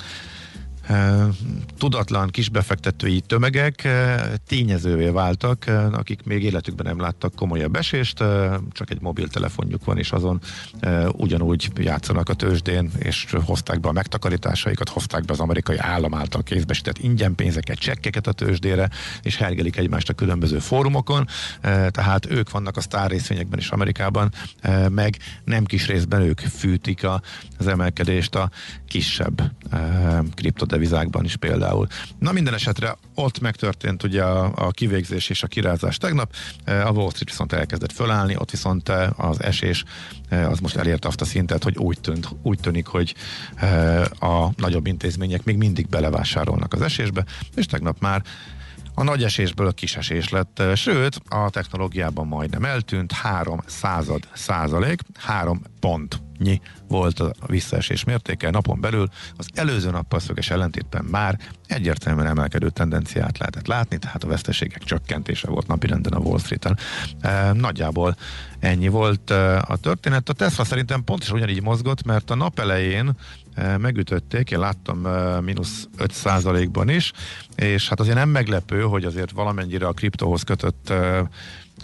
[1.78, 3.88] tudatlan kisbefektetői tömegek
[4.46, 8.18] tényezővé váltak, akik még életükben nem láttak komolyabb esést,
[8.72, 10.40] csak egy mobiltelefonjuk van, és azon
[11.12, 16.42] ugyanúgy játszanak a tőzsdén, és hozták be a megtakarításaikat, hozták be az amerikai állam által
[16.42, 18.90] kézbesített ingyen pénzeket, csekkeket a tőzsdére,
[19.22, 21.26] és hergelik egymást a különböző fórumokon,
[21.90, 24.32] tehát ők vannak a sztár részvényekben is Amerikában,
[24.88, 27.06] meg nem kis részben ők fűtik
[27.58, 28.50] az emelkedést a
[28.88, 29.52] kisebb
[30.34, 31.86] kriptodevizákban devizákban is például.
[32.18, 36.34] Na minden esetre ott megtörtént ugye a, a kivégzés és a kirázás tegnap,
[36.66, 39.84] a Wall Street viszont elkezdett fölállni, ott viszont az esés
[40.30, 43.14] az most elérte azt a szintet, hogy úgy, tűnt, úgy tűnik, hogy
[44.20, 48.22] a nagyobb intézmények még mindig belevásárolnak az esésbe, és tegnap már
[48.98, 55.62] A nagy esésből kis esés lett, sőt, a technológiában majdnem eltűnt, 3 század százalék, 3
[56.36, 59.08] pontnyi volt a visszaesés mértéke napon belül.
[59.36, 65.48] Az előző nappal szöges ellentétben már egyértelműen emelkedő tendenciát lehetett látni, tehát a veszteségek csökkentése
[65.48, 66.78] volt napirenden a Wall Street-en.
[67.20, 68.16] E, nagyjából
[68.58, 70.28] ennyi volt e, a történet.
[70.28, 73.16] A Tesla szerintem pont is ugyanígy mozgott, mert a nap elején
[73.54, 77.12] e, megütötték, én láttam e, mínusz 5% ban is,
[77.54, 80.92] és hát azért nem meglepő, hogy azért valamennyire a kriptóhoz kötött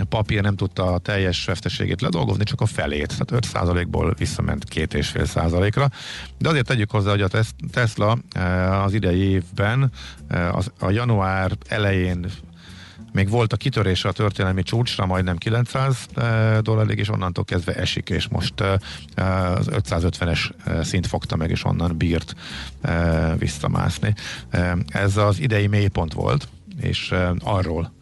[0.09, 5.91] papír nem tudta a teljes veszteségét ledolgozni, csak a felét, tehát 5%-ból visszament 2,5%-ra.
[6.39, 7.29] De azért tegyük hozzá, hogy a
[7.73, 9.93] Tesla eh, az idei évben,
[10.29, 12.27] eh, a január elején
[13.13, 18.11] még volt a kitörése a történelmi csúcsra, majdnem 900 eh, dollárig, és onnantól kezdve esik,
[18.11, 20.51] és most az 550-es
[20.83, 22.35] szint fogta meg, és onnan bírt
[23.39, 24.15] visszamászni.
[24.87, 26.49] Ez az idei mélypont volt,
[26.81, 27.93] és arról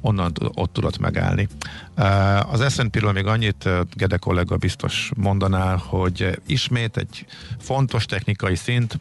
[0.00, 1.48] onnan ott tudott megállni.
[2.50, 7.26] Az S&P-ről még annyit Gede kollega biztos mondaná, hogy ismét egy
[7.58, 8.98] fontos technikai szint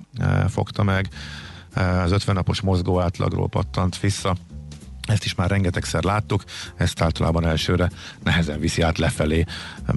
[0.50, 1.10] fogta meg,
[1.76, 4.36] az 50 napos mozgó átlagról pattant vissza,
[5.08, 6.44] ezt is már rengetegszer láttuk,
[6.76, 7.92] ezt általában elsőre
[8.24, 9.46] nehezen viszi át lefelé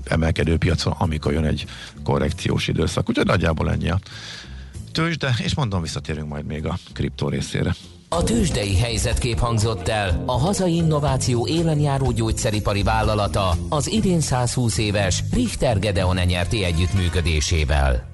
[0.04, 1.66] emelkedő piacon, amikor jön egy
[2.04, 3.08] korrekciós időszak.
[3.08, 3.98] Úgyhogy nagyjából ennyi a
[4.92, 7.74] tőzsde, és mondom, visszatérünk majd még a kriptó részére.
[8.12, 15.22] A tőzsdei helyzetkép hangzott el a hazai innováció élenjáró gyógyszeripari vállalata az idén 120 éves
[15.32, 18.10] Richter Gedeon nyerti együttműködésével.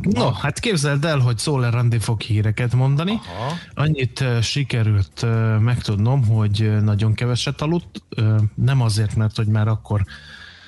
[0.00, 3.12] No, hát képzeld el, hogy Szóler Andi fog híreket mondani.
[3.12, 3.54] Aha.
[3.74, 8.02] Annyit uh, sikerült uh, megtudnom, hogy uh, nagyon keveset aludt.
[8.16, 10.04] Uh, nem azért, mert hogy már akkor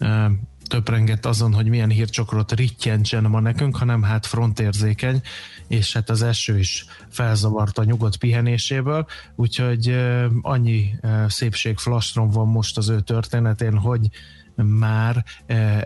[0.01, 0.31] uh,
[0.67, 5.21] töprengett azon, hogy milyen hírcsokrot rittyentsen ma nekünk, hanem hát frontérzékeny,
[5.69, 9.97] és hát az eső is felzavarta a nyugodt pihenéséből, úgyhogy
[10.43, 10.95] annyi
[11.29, 14.09] szépség flastron van most az ő történetén, hogy
[14.57, 15.25] már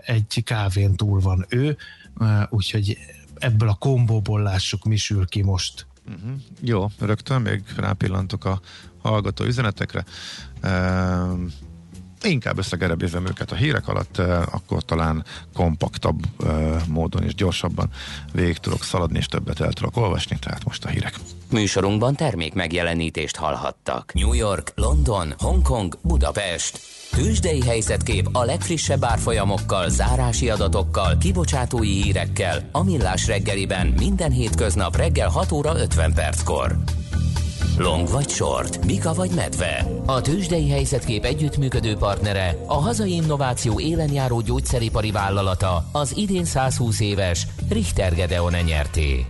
[0.05, 1.77] egy kávén túl van ő,
[2.49, 2.97] úgyhogy
[3.35, 5.85] ebből a kombóból lássuk, mi sül ki most.
[6.05, 6.39] Uh-huh.
[6.61, 8.61] Jó, rögtön még rápillantok a
[9.01, 10.05] hallgató üzenetekre.
[10.63, 11.39] Uh,
[12.23, 14.17] inkább összegerebézem őket a hírek alatt,
[14.51, 16.19] akkor talán kompaktabb
[16.87, 17.89] módon és gyorsabban
[18.33, 21.13] végig tudok szaladni, és többet el tudok olvasni, tehát most a hírek.
[21.51, 24.13] Műsorunkban termék megjelenítést hallhattak.
[24.13, 26.79] New York, London, Hongkong, Budapest.
[27.11, 35.29] Tőzsdei helyzetkép a legfrissebb árfolyamokkal, zárási adatokkal, kibocsátói hírekkel, a millás reggeliben minden hétköznap reggel
[35.29, 36.77] 6 óra 50 perckor.
[37.77, 39.85] Long vagy short, Mika vagy medve.
[40.05, 47.47] A tőzsdei helyzetkép együttműködő partnere, a hazai innováció élenjáró gyógyszeripari vállalata, az idén 120 éves
[47.69, 49.25] Richter Gedeon nyerté.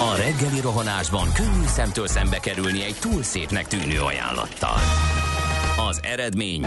[0.00, 4.78] A reggeli rohanásban könnyű szemtől szembe kerülni egy túl szépnek tűnő ajánlattal.
[5.88, 6.66] Az eredmény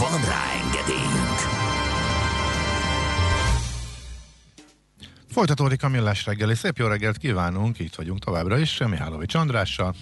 [0.00, 1.38] Van rá engedélyünk!
[5.30, 6.54] Folytatódik a millás reggeli.
[6.54, 9.94] Szép jó reggelt kívánunk, itt vagyunk továbbra is, Mihálovics Andrással.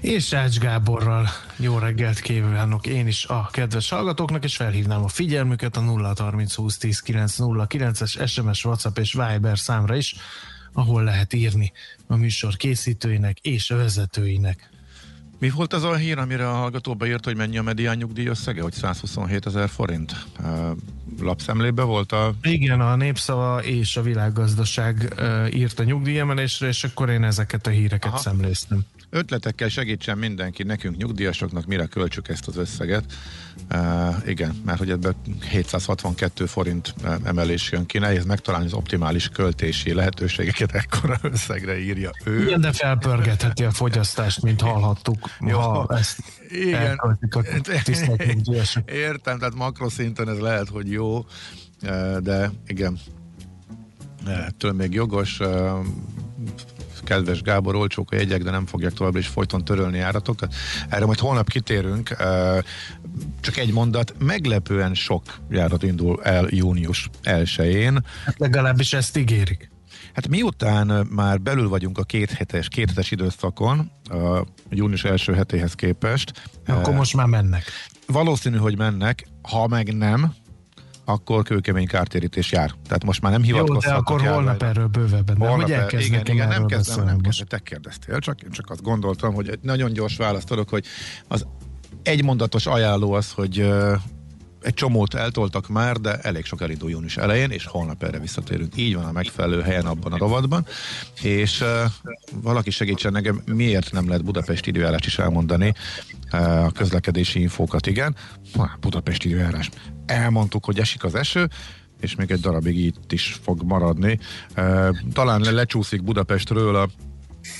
[0.00, 5.76] És Ács Gáborral jó reggelt kívánok én is a kedves hallgatóknak, és felhívnám a figyelmüket
[5.76, 10.14] a 0 30 20 10 909 es SMS, WhatsApp és Viber számra is,
[10.72, 11.72] ahol lehet írni
[12.06, 14.77] a műsor készítőinek és a vezetőinek.
[15.38, 18.62] Mi volt az a hír, amire a hallgató beírt, hogy mennyi a medián nyugdíj összege,
[18.62, 20.26] hogy 127 ezer forint?
[21.20, 22.34] Lapszemlébe volt a...
[22.42, 25.14] Igen, a Népszava és a Világgazdaság
[25.52, 28.18] írt a nyugdíjemelésre, és akkor én ezeket a híreket Aha.
[28.18, 28.80] szemléztem.
[29.10, 33.04] Ötletekkel segítsen mindenki, nekünk nyugdíjasoknak, mire költsük ezt az összeget.
[33.72, 35.14] Uh, igen, mert hogy ebben
[35.50, 42.42] 762 forint emelés jön ki, nehéz megtalálni az optimális költési lehetőségeket ekkora összegre írja ő.
[42.42, 46.96] Igen, de felpörgetheti a fogyasztást, mint hallhattuk, Jó, ha ezt igen.
[46.96, 47.18] a
[48.92, 51.24] Értem, tehát makroszinten ez lehet, hogy jó,
[52.20, 52.98] de igen,
[54.26, 55.40] ettől még jogos
[57.08, 60.54] kedves Gábor, olcsók a jegyek, de nem fogják továbbra is folyton törölni járatokat.
[60.88, 62.16] Erre majd holnap kitérünk.
[63.40, 68.04] Csak egy mondat, meglepően sok járat indul el június 1-én.
[68.24, 69.70] Hát legalábbis ezt ígérik.
[70.12, 75.74] Hát miután már belül vagyunk a két hetes, két hetes időszakon, a június első hetéhez
[75.74, 76.32] képest.
[76.66, 77.64] Akkor most már mennek.
[78.06, 80.34] Valószínű, hogy mennek, ha meg nem,
[81.04, 82.70] akkor kőkemény kártérítés jár.
[82.86, 84.10] Tehát most már nem hivatkozhatok.
[84.10, 85.36] Jó, de akkor holnap erről bővebben.
[85.36, 88.82] Holnap hogy el, igen, igen, nem kezdem, nem kezdem, te kérdeztél, csak én csak azt
[88.82, 90.84] gondoltam, hogy egy nagyon gyors választ adok, hogy
[91.28, 91.46] az
[92.08, 93.68] egymondatos ajánló az, hogy
[94.62, 98.76] egy csomót eltoltak már, de elég sok elindul június elején, és holnap erre visszatérünk.
[98.76, 100.66] Így van a megfelelő helyen abban a rovatban,
[101.22, 101.68] és uh,
[102.42, 105.74] valaki segítsen nekem, miért nem lehet Budapest időjárás is elmondani,
[106.32, 108.16] uh, a közlekedési infókat, igen.
[108.80, 109.70] Budapest időjárás.
[110.06, 111.48] Elmondtuk, hogy esik az eső,
[112.00, 114.18] és még egy darabig itt is fog maradni.
[114.56, 116.88] Uh, talán lecsúszik Budapestről a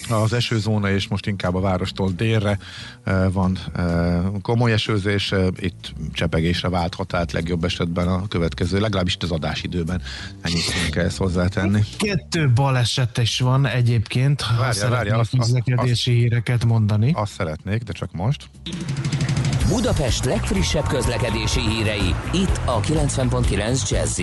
[0.09, 2.59] az esőzóna, és most inkább a várostól délre
[3.05, 9.17] eh, van eh, komoly esőzés, eh, itt csepegésre válthat át legjobb esetben a következő, legalábbis
[9.21, 10.03] az adásidőben
[10.41, 11.81] ennyit kell ezt hozzátenni.
[11.99, 17.13] Kettő baleset is van egyébként, ha várja, várja, közlekedési azt, híreket mondani.
[17.15, 18.49] Azt szeretnék, de csak most.
[19.69, 24.21] Budapest legfrissebb közlekedési hírei, itt a 90.9 jazz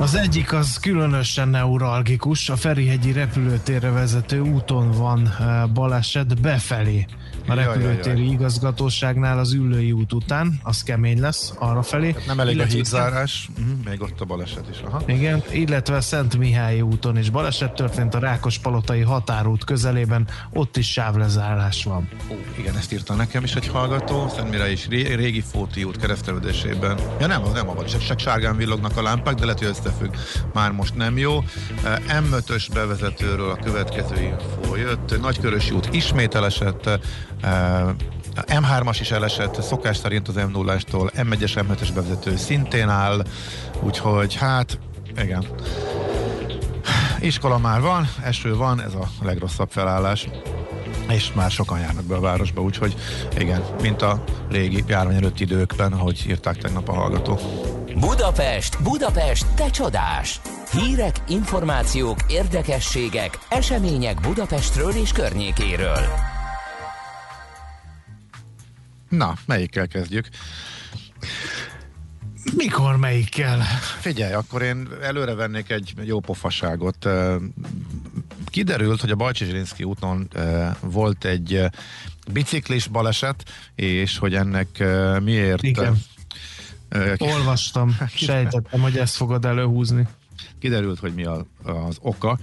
[0.00, 7.06] az egyik az különösen neuralgikus, a Ferihegyi repülőtérre vezető úton van eh, baleset befelé
[7.48, 12.10] a repülőtéri igazgatóságnál az ülői út után, az kemény lesz arra felé.
[12.10, 14.80] Tehát nem elég illetve, a hídzárás, uh-huh, még ott a baleset is.
[14.80, 15.02] Aha.
[15.06, 21.84] Igen, illetve Szent Mihály úton is baleset történt a Rákospalotai határút közelében, ott is sávlezárás
[21.84, 22.08] van.
[22.30, 26.98] Ó, igen, ezt írta nekem is egy hallgató, Szent Mihály is régi Fóti út keresztelődésében.
[27.20, 30.14] Ja nem, nem, a csak, csak sárgán villognak a lámpák, de lehet, hogy összefügg.
[30.52, 31.44] Már most nem jó.
[32.08, 35.20] M5-ös bevezetőről a következő infó jött.
[35.20, 37.00] Nagykörösi út ismét elesett,
[38.46, 43.24] M3-as is elesett, szokás szerint az M0-tól, M1-es, M7-es bevezető szintén áll,
[43.80, 44.78] úgyhogy hát,
[45.16, 45.46] igen.
[47.20, 50.28] Iskola már van, eső van, ez a legrosszabb felállás
[51.08, 52.94] és már sokan járnak be a városba, úgyhogy
[53.38, 57.38] igen, mint a régi járvány előtti időkben, ahogy írták tegnap a hallgató.
[57.94, 60.40] Budapest, Budapest, te csodás!
[60.72, 66.27] Hírek, információk, érdekességek, események Budapestről és környékéről.
[69.08, 70.28] Na, melyikkel kezdjük?
[72.56, 73.62] Mikor melyikkel?
[74.00, 77.08] Figyelj, akkor én előre vennék egy jó pofaságot.
[78.46, 80.28] Kiderült, hogy a Bajcsi Zsirinszki úton
[80.80, 81.64] volt egy
[82.32, 83.44] biciklis baleset,
[83.74, 84.84] és hogy ennek
[85.22, 85.62] miért...
[85.62, 85.96] Igen.
[87.18, 90.06] Olvastam, sejtettem, hogy ezt fogod előhúzni.
[90.58, 92.38] Kiderült, hogy mi a, az oka,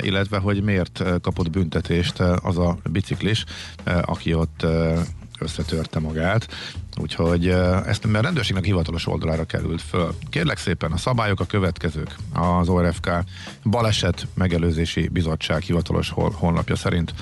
[0.00, 3.44] illetve hogy miért kapott büntetést az a biciklis,
[3.84, 4.66] aki ott
[5.38, 6.48] összetörte magát,
[7.00, 7.48] úgyhogy
[7.86, 10.14] ezt a rendőrségnek hivatalos oldalára került föl.
[10.30, 12.16] Kérlek szépen, a szabályok a következők.
[12.32, 13.10] Az ORFK
[13.64, 17.14] Baleset Megelőzési Bizottság hivatalos honlapja szerint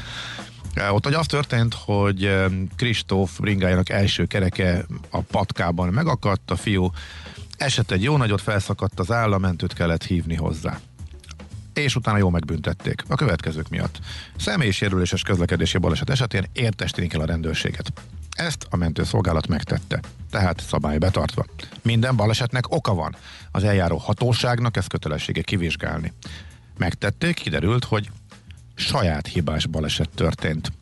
[0.91, 2.35] ott hogy az történt, hogy
[2.77, 6.91] Kristóf bringájának első kereke a patkában megakadt, a fiú
[7.57, 10.81] esett egy jó nagyot, felszakadt az áll, a mentőt kellett hívni hozzá
[11.75, 13.99] és utána jól megbüntették a következők miatt.
[14.37, 17.93] Személyisérüléses közlekedési baleset esetén értesíteni kell a rendőrséget.
[18.31, 21.45] Ezt a mentőszolgálat megtette, tehát szabály betartva.
[21.83, 23.17] Minden balesetnek oka van.
[23.51, 26.13] Az eljáró hatóságnak ez kötelessége kivizsgálni.
[26.79, 28.11] Megtették, kiderült, hogy
[28.75, 30.73] saját hibás baleset történt.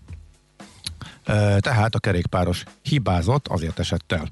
[1.58, 4.28] Tehát a kerékpáros hibázott, azért esett el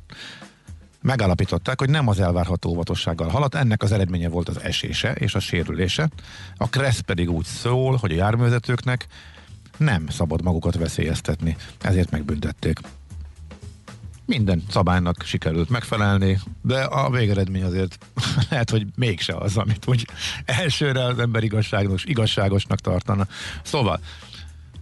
[1.02, 5.40] megállapították, hogy nem az elvárható óvatossággal haladt, ennek az eredménye volt az esése és a
[5.40, 6.08] sérülése.
[6.56, 9.06] A KRESZ pedig úgy szól, hogy a járművezetőknek
[9.76, 12.78] nem szabad magukat veszélyeztetni, ezért megbüntették.
[14.26, 17.98] Minden szabálynak sikerült megfelelni, de a végeredmény azért
[18.50, 20.06] lehet, hogy mégse az, amit úgy
[20.44, 23.26] elsőre az ember igazságos, igazságosnak tartana.
[23.62, 24.00] Szóval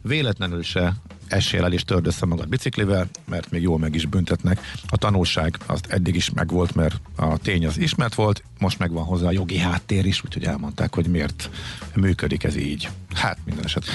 [0.02, 0.94] véletlenül se
[1.28, 4.60] essél el és törd össze magad biciklivel, mert még jól meg is büntetnek.
[4.88, 9.26] A tanulság azt eddig is megvolt, mert a tény az ismert volt, most megvan hozzá
[9.26, 11.50] a jogi háttér is, úgyhogy elmondták, hogy miért
[11.94, 12.88] működik ez így.
[13.14, 13.94] Hát minden esetben.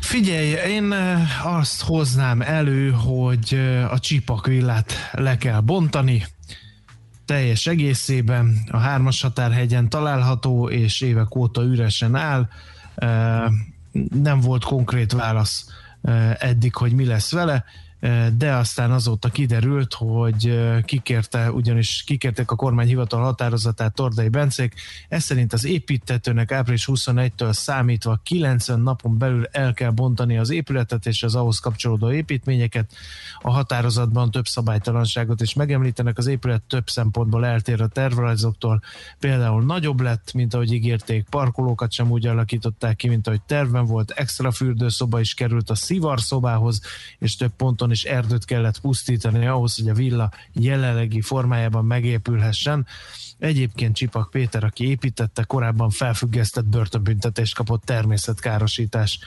[0.00, 6.26] Figyelj, én eh, azt hoznám elő, hogy eh, a csipakvillát le kell bontani,
[7.24, 8.58] teljes egészében.
[8.70, 12.48] A hármas határhegyen található, és évek óta üresen áll.
[12.94, 13.42] Eh,
[14.22, 15.66] nem volt konkrét válasz
[16.38, 17.64] eddig, hogy mi lesz vele.
[18.36, 24.74] De aztán azóta kiderült, hogy kikérte, ugyanis kikérték a kormányhivatal határozatát Tordai Bencék,
[25.08, 31.06] ez szerint az építetőnek április 21-től számítva 90 napon belül el kell bontani az épületet
[31.06, 32.92] és az ahhoz kapcsolódó építményeket.
[33.40, 38.82] A határozatban több szabálytalanságot is megemlítenek, az épület több szempontból eltér a tervrajzoktól,
[39.18, 44.10] például nagyobb lett, mint ahogy ígérték, parkolókat sem úgy alakították ki, mint ahogy terven volt,
[44.10, 46.80] extra fürdőszoba is került a szivarszobához,
[47.18, 52.86] és több ponton otthon is erdőt kellett pusztítani ahhoz, hogy a villa jelenlegi formájában megépülhessen.
[53.38, 59.18] Egyébként Csipak Péter, aki építette, korábban felfüggesztett börtönbüntetést kapott természetkárosítás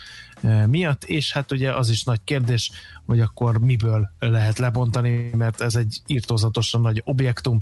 [0.41, 2.71] eh, miatt, és hát ugye az is nagy kérdés,
[3.05, 7.57] hogy akkor miből lehet lebontani, mert ez egy írtózatosan nagy objektum,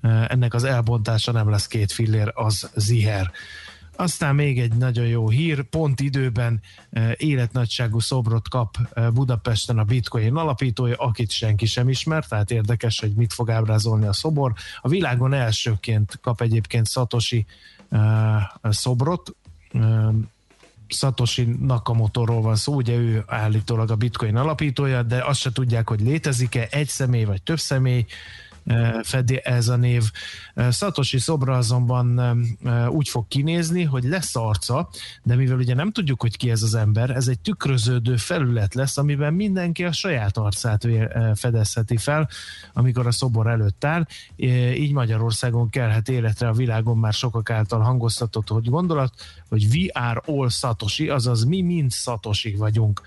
[0.00, 3.30] eh, ennek az elbontása nem lesz két fillér, az ziher.
[3.96, 9.84] Aztán még egy nagyon jó hír, pont időben e, életnagyságú szobrot kap e, Budapesten a
[9.84, 14.52] Bitcoin alapítója, akit senki sem ismer, tehát érdekes, hogy mit fog ábrázolni a szobor.
[14.80, 17.46] A világon elsőként kap egyébként Satoshi
[17.90, 17.98] e,
[18.62, 19.36] szobrot,
[20.88, 26.00] Satoshi Nakamoto-ról van szó, ugye ő állítólag a Bitcoin alapítója, de azt se tudják, hogy
[26.00, 28.06] létezik-e egy személy vagy több személy,
[29.02, 30.02] fedi ez a név.
[30.54, 32.20] Szatosi szobra azonban
[32.88, 34.88] úgy fog kinézni, hogy lesz arca,
[35.22, 38.96] de mivel ugye nem tudjuk, hogy ki ez az ember, ez egy tükröződő felület lesz,
[38.96, 40.88] amiben mindenki a saját arcát
[41.34, 42.28] fedezheti fel,
[42.72, 44.06] amikor a szobor előtt áll.
[44.76, 49.14] Így Magyarországon kelhet életre a világon már sokak által hangoztatott, hogy gondolat,
[49.48, 53.02] hogy we are all Satoshi, azaz mi mind Satoshi vagyunk.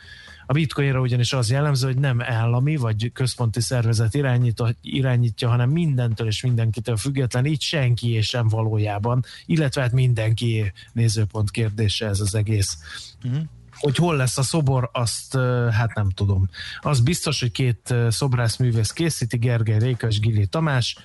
[0.50, 6.28] A bitcoinra ugyanis az jellemző, hogy nem állami vagy központi szervezet irányítja, irányítja, hanem mindentől
[6.28, 12.36] és mindenkitől független, így senki és sem valójában, illetve hát mindenki nézőpont kérdése ez az
[12.36, 12.78] egész.
[13.24, 13.42] Uh-huh.
[13.78, 15.38] Hogy hol lesz a szobor, azt
[15.72, 16.50] hát nem tudom.
[16.80, 20.98] Az biztos, hogy két szobrászművész készíti, Gergely Réka és Gili Tamás,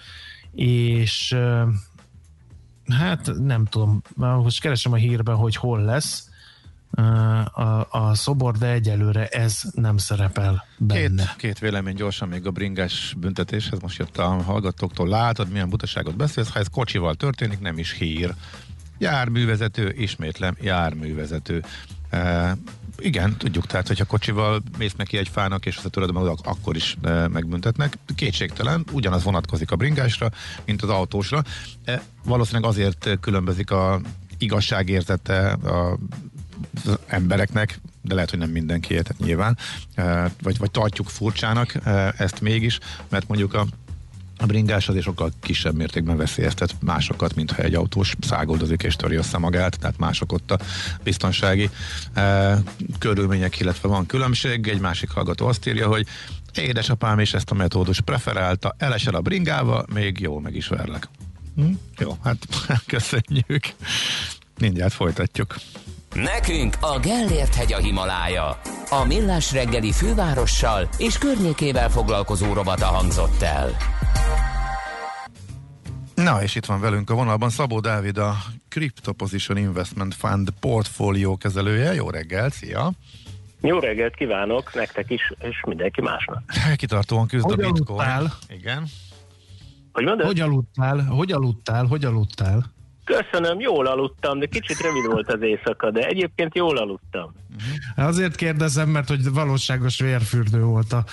[0.54, 1.36] és
[2.88, 6.30] hát nem tudom, most keresem a hírben, hogy hol lesz,
[7.52, 11.24] a, a szobor, de egyelőre ez nem szerepel benne.
[11.24, 13.80] Két, két vélemény gyorsan még a bringás büntetéshez.
[13.80, 18.34] Most jött a hallgatóktól, látod, milyen butaságot beszélsz, ha ez kocsival történik, nem is hír.
[18.98, 21.64] Járművezető, ismétlem, járművezető.
[22.10, 22.56] E,
[22.98, 27.28] igen, tudjuk, tehát, hogyha kocsival mész neki egy fának, és tudod, hogy akkor is e,
[27.28, 27.98] megbüntetnek.
[28.14, 30.30] Kétségtelen, ugyanaz vonatkozik a bringásra,
[30.64, 31.42] mint az autósra.
[31.84, 34.00] E, valószínűleg azért különbözik a
[34.38, 35.98] igazságérzete a
[37.06, 39.58] embereknek, de lehet, hogy nem mindenki tehát nyilván,
[40.42, 41.74] vagy, vagy tartjuk furcsának
[42.18, 43.66] ezt mégis, mert mondjuk a
[44.42, 49.14] a bringás azért sokkal kisebb mértékben veszélyeztet másokat, mint ha egy autós szágoldozik és töri
[49.14, 50.58] össze magát, tehát mások ott a
[51.02, 51.70] biztonsági
[52.12, 52.58] e,
[52.98, 54.68] körülmények, illetve van különbség.
[54.68, 56.06] Egy másik hallgató azt írja, hogy
[56.54, 61.08] édesapám is ezt a metódus preferálta, elesel a bringával, még jól meg is verlek.
[61.56, 61.72] Hm?
[61.98, 62.38] Jó, hát
[62.86, 63.64] köszönjük.
[64.58, 65.54] Mindjárt folytatjuk.
[66.14, 68.60] Nekünk a Gellért hegy a Himalája.
[68.90, 73.70] A Millás reggeli fővárossal és környékével foglalkozó robata hangzott el.
[76.14, 78.36] Na, és itt van velünk a vonalban Szabó Dávid, a
[78.68, 81.94] Crypto Position Investment Fund portfólió kezelője.
[81.94, 82.92] Jó reggelt, szia!
[83.60, 86.42] Jó reggelt kívánok nektek is, és mindenki másnak.
[86.76, 87.98] Kitartóan küzd hogy a bitcoin.
[87.98, 88.32] Aludtál?
[88.48, 88.84] Igen.
[89.92, 90.26] Hogy mondod?
[90.26, 91.00] Hogy aludtál?
[91.00, 91.84] Hogy aludtál?
[91.84, 92.72] Hogy aludtál?
[93.04, 97.34] Köszönöm, jól aludtam, de kicsit rövid volt az éjszaka, de egyébként jól aludtam.
[97.96, 101.04] Azért kérdezem, mert hogy valóságos vérfürdő volt a,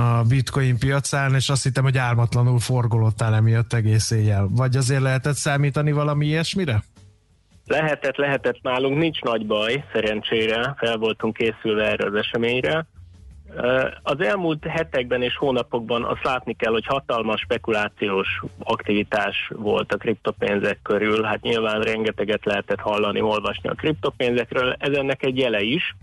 [0.00, 4.48] a bitcoin piacán, és azt hittem, hogy álmatlanul forgolottál emiatt egész éjjel.
[4.50, 6.82] Vagy azért lehetett számítani valami ilyesmire?
[7.66, 12.86] Lehetett, lehetett nálunk, nincs nagy baj, szerencsére, fel voltunk készülve erre az eseményre.
[14.02, 20.78] Az elmúlt hetekben és hónapokban azt látni kell, hogy hatalmas spekulációs aktivitás volt a kriptopénzek
[20.82, 21.22] körül.
[21.22, 24.76] Hát nyilván rengeteget lehetett hallani, olvasni a kriptopénzekről.
[24.78, 25.94] Ez ennek egy jele is,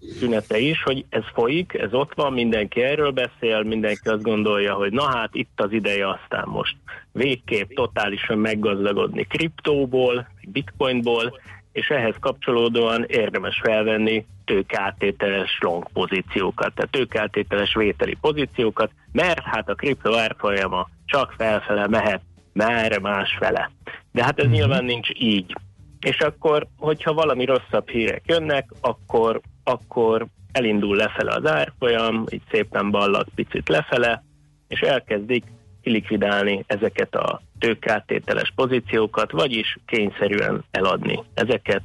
[0.00, 4.92] szünete is, hogy ez folyik, ez ott van, mindenki erről beszél, mindenki azt gondolja, hogy
[4.92, 6.76] na hát itt az ideje aztán most
[7.12, 11.40] végképp totálisan meggazdagodni kriptóból, bitcoinból,
[11.76, 19.74] és ehhez kapcsolódóan érdemes felvenni tőkeáttételes long pozíciókat, tehát tőkeáttételes vételi pozíciókat, mert hát a
[19.74, 22.20] kripto árfolyama csak felfele mehet,
[22.52, 23.70] merre másfele.
[24.12, 24.54] De hát ez mm-hmm.
[24.54, 25.56] nyilván nincs így.
[26.00, 32.90] És akkor, hogyha valami rosszabb hírek jönnek, akkor, akkor elindul lefele az árfolyam, így szépen
[32.90, 34.24] ballag picit lefele,
[34.68, 35.44] és elkezdik
[35.86, 41.82] kilikvidálni ezeket a tőkáttételes pozíciókat, vagyis kényszerűen eladni ezeket,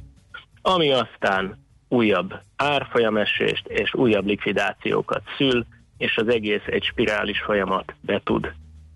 [0.62, 5.64] ami aztán újabb árfolyamesést és újabb likvidációkat szül,
[5.98, 8.52] és az egész egy spirális folyamat be tud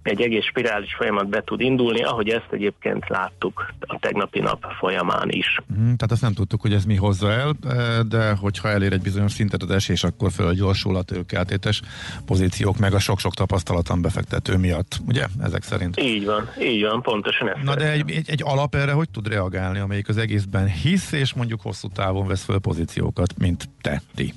[0.07, 5.29] egy egész spirális folyamat be tud indulni, ahogy ezt egyébként láttuk a tegnapi nap folyamán
[5.31, 5.61] is.
[5.73, 9.03] Mm, tehát azt nem tudtuk, hogy ez mi hozza el, eh, de hogyha elér egy
[9.03, 11.83] bizonyos szintet az esés, akkor fölgyorsul a tőkeltétes
[12.27, 15.27] pozíciók, meg a sok-sok tapasztalatlan befektető miatt, ugye?
[15.43, 16.01] Ezek szerint.
[16.01, 17.57] Így van, így van, pontosan ez.
[17.65, 21.35] Na de egy, egy, egy alap erre hogy tud reagálni, amelyik az egészben hisz, és
[21.35, 24.33] mondjuk hosszú távon vesz föl pozíciókat, mint te, ti?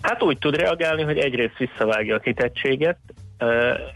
[0.00, 2.98] Hát úgy tud reagálni, hogy egyrészt visszavágja a kitettséget,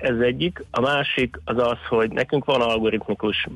[0.00, 0.64] ez egyik.
[0.70, 3.46] A másik az az, hogy nekünk van algoritmikus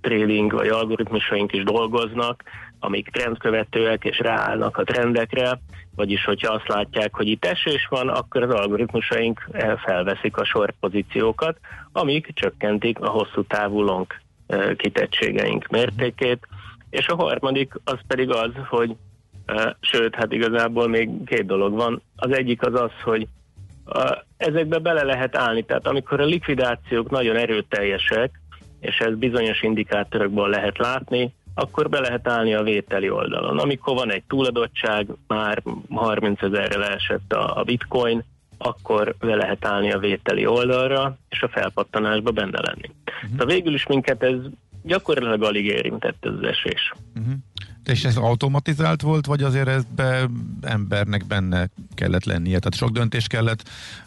[0.00, 2.42] trading, vagy algoritmusaink is dolgoznak,
[2.78, 5.58] amik trendkövetőek és ráállnak a trendekre,
[5.96, 9.48] vagyis hogyha azt látják, hogy itt esés van, akkor az algoritmusaink
[9.84, 11.58] felveszik a short pozíciókat,
[11.92, 14.06] amik csökkentik a hosszú távú long
[14.76, 16.48] kitettségeink mértékét.
[16.90, 18.96] És a harmadik az pedig az, hogy
[19.80, 22.02] sőt, hát igazából még két dolog van.
[22.16, 23.26] Az egyik az az, hogy
[24.36, 25.62] ezekbe bele lehet állni.
[25.62, 28.40] Tehát amikor a likvidációk nagyon erőteljesek,
[28.80, 33.58] és ez bizonyos indikátorokból lehet látni, akkor be lehet állni a vételi oldalon.
[33.58, 38.24] Amikor van egy túladottság, már 30 ezerre leesett a, a bitcoin,
[38.58, 42.90] akkor be lehet állni a vételi oldalra, és a felpattanásba benne lenni.
[43.04, 43.36] Uh-huh.
[43.36, 44.36] Tehát végül is minket ez
[44.82, 46.92] gyakorlatilag alig érintett ez az esés.
[47.16, 47.34] Uh-huh.
[47.84, 50.28] És ez automatizált volt, vagy azért ez be,
[50.62, 52.58] embernek benne kellett lennie?
[52.58, 53.62] Tehát sok döntés kellett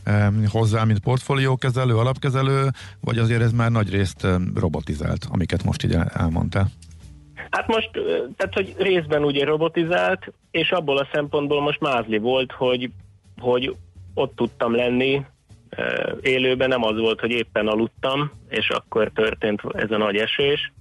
[0.08, 2.70] um, hozzá, mint portfóliókezelő, alapkezelő,
[3.02, 6.70] vagy azért ez már nagy részt um, robotizált, amiket most így elmondtál?
[7.50, 7.90] Hát most,
[8.38, 12.92] tehát hogy részben ugye robotizált, és abból a szempontból most mázli volt, hogy,
[13.38, 13.76] hogy
[14.14, 15.26] ott tudtam lenni,
[16.22, 20.72] élőben nem az volt, hogy éppen aludtam, és akkor történt ez a nagy esés,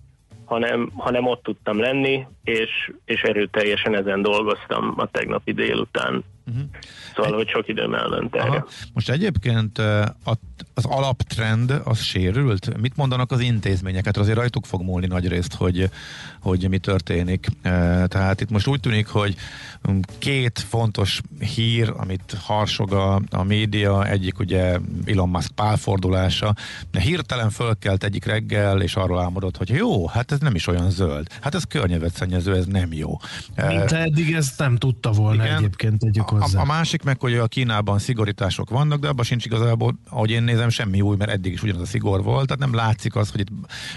[0.47, 6.25] hanem, hanem ott tudtam lenni, és, és erőteljesen ezen dolgoztam a tegnapi délután.
[6.47, 6.65] Uh-huh.
[7.15, 7.37] Szóval, Egy...
[7.37, 8.65] hogy sok időm elment erre.
[8.93, 9.79] Most egyébként
[10.75, 12.81] az alaptrend az sérült?
[12.81, 14.17] Mit mondanak az intézményeket?
[14.17, 15.91] Azért rajtuk fog múlni nagy részt, hogy,
[16.47, 17.47] hogy mi történik.
[18.09, 19.37] Tehát itt most úgy tűnik, hogy
[20.19, 26.55] két fontos hír, amit harsog a, a média, egyik ugye Elon Musk pálfordulása,
[26.91, 30.91] de hirtelen fölkelt egyik reggel, és arról álmodott, hogy jó, hát ez nem is olyan
[30.91, 31.27] zöld.
[31.41, 33.19] Hát ez környezetszennyező, ez nem jó.
[33.57, 36.59] Mint eddig ezt nem tudta volna Igen, egyébként tegyük hozzá.
[36.59, 40.43] A, a másik meg, hogy a Kínában szigorítások vannak, de abban sincs igazából, ahogy én
[40.43, 43.41] nézem, semmi új, mert eddig is ugyanaz a szigor volt, tehát nem látszik az, hogy
[43.41, 43.49] itt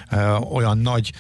[0.08, 1.12] e, olyan nagy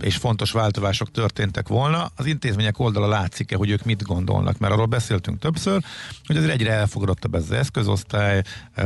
[0.00, 2.10] és fontos változások történtek volna.
[2.16, 5.82] Az intézmények oldala látszik-e, hogy ők mit gondolnak, mert arról beszéltünk többször,
[6.26, 8.42] hogy azért egyre elfogadottabb ez az eszközosztály,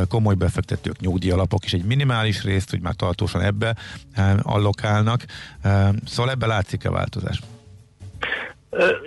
[0.08, 3.76] komoly befektetők, nyugdíjalapok is egy minimális részt, hogy már tartósan ebbe
[4.42, 5.24] allokálnak.
[6.04, 7.40] Szóval ebbe látszik-e változás?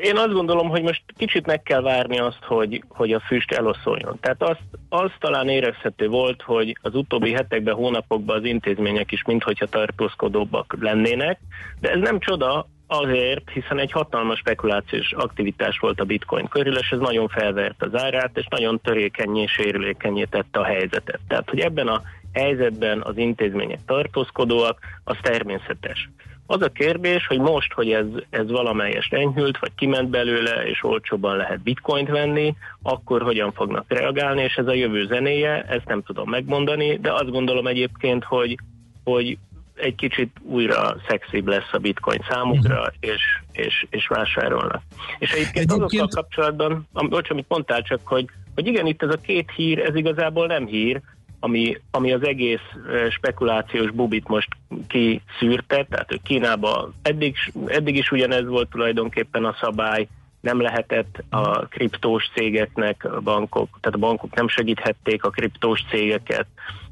[0.01, 4.17] Én azt gondolom, hogy most kicsit meg kell várni azt, hogy, hogy a füst eloszoljon.
[4.19, 9.65] Tehát azt, az talán érezhető volt, hogy az utóbbi hetekben, hónapokban az intézmények is minthogyha
[9.65, 11.39] tartózkodóbbak lennének,
[11.79, 16.89] de ez nem csoda azért, hiszen egy hatalmas spekulációs aktivitás volt a bitcoin körül, és
[16.89, 21.19] ez nagyon felvert az árát, és nagyon törékenyé, sérülékenyé tette a helyzetet.
[21.27, 22.01] Tehát, hogy ebben a
[22.33, 26.09] helyzetben az intézmények tartózkodóak, az természetes.
[26.51, 31.35] Az a kérdés, hogy most, hogy ez, ez valamelyest enyhült, vagy kiment belőle, és olcsóban
[31.35, 36.29] lehet bitcoint venni, akkor hogyan fognak reagálni, és ez a jövő zenéje, ezt nem tudom
[36.29, 38.57] megmondani, de azt gondolom egyébként, hogy,
[39.03, 39.37] hogy
[39.75, 42.93] egy kicsit újra szexibb lesz a bitcoin számukra, uh-huh.
[42.99, 43.21] és,
[43.51, 44.81] és, és vásárolnak.
[45.19, 46.01] És egyébként, egyébként...
[46.01, 46.87] azokkal kapcsolatban,
[47.29, 48.25] amit mondtál csak, hogy,
[48.55, 51.01] hogy igen, itt ez a két hír, ez igazából nem hír,
[51.43, 52.61] ami, ami az egész
[53.09, 54.47] spekulációs bubit most
[54.87, 57.35] kiszűrte, tehát hogy Kínában eddig,
[57.65, 60.07] eddig is ugyanez volt tulajdonképpen a szabály,
[60.41, 66.45] nem lehetett a kriptós cégeknek a bankok, tehát a bankok nem segíthették a kriptós cégeket,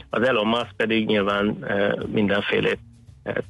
[0.10, 1.66] az Elon Musk pedig nyilván
[2.12, 2.80] mindenfélét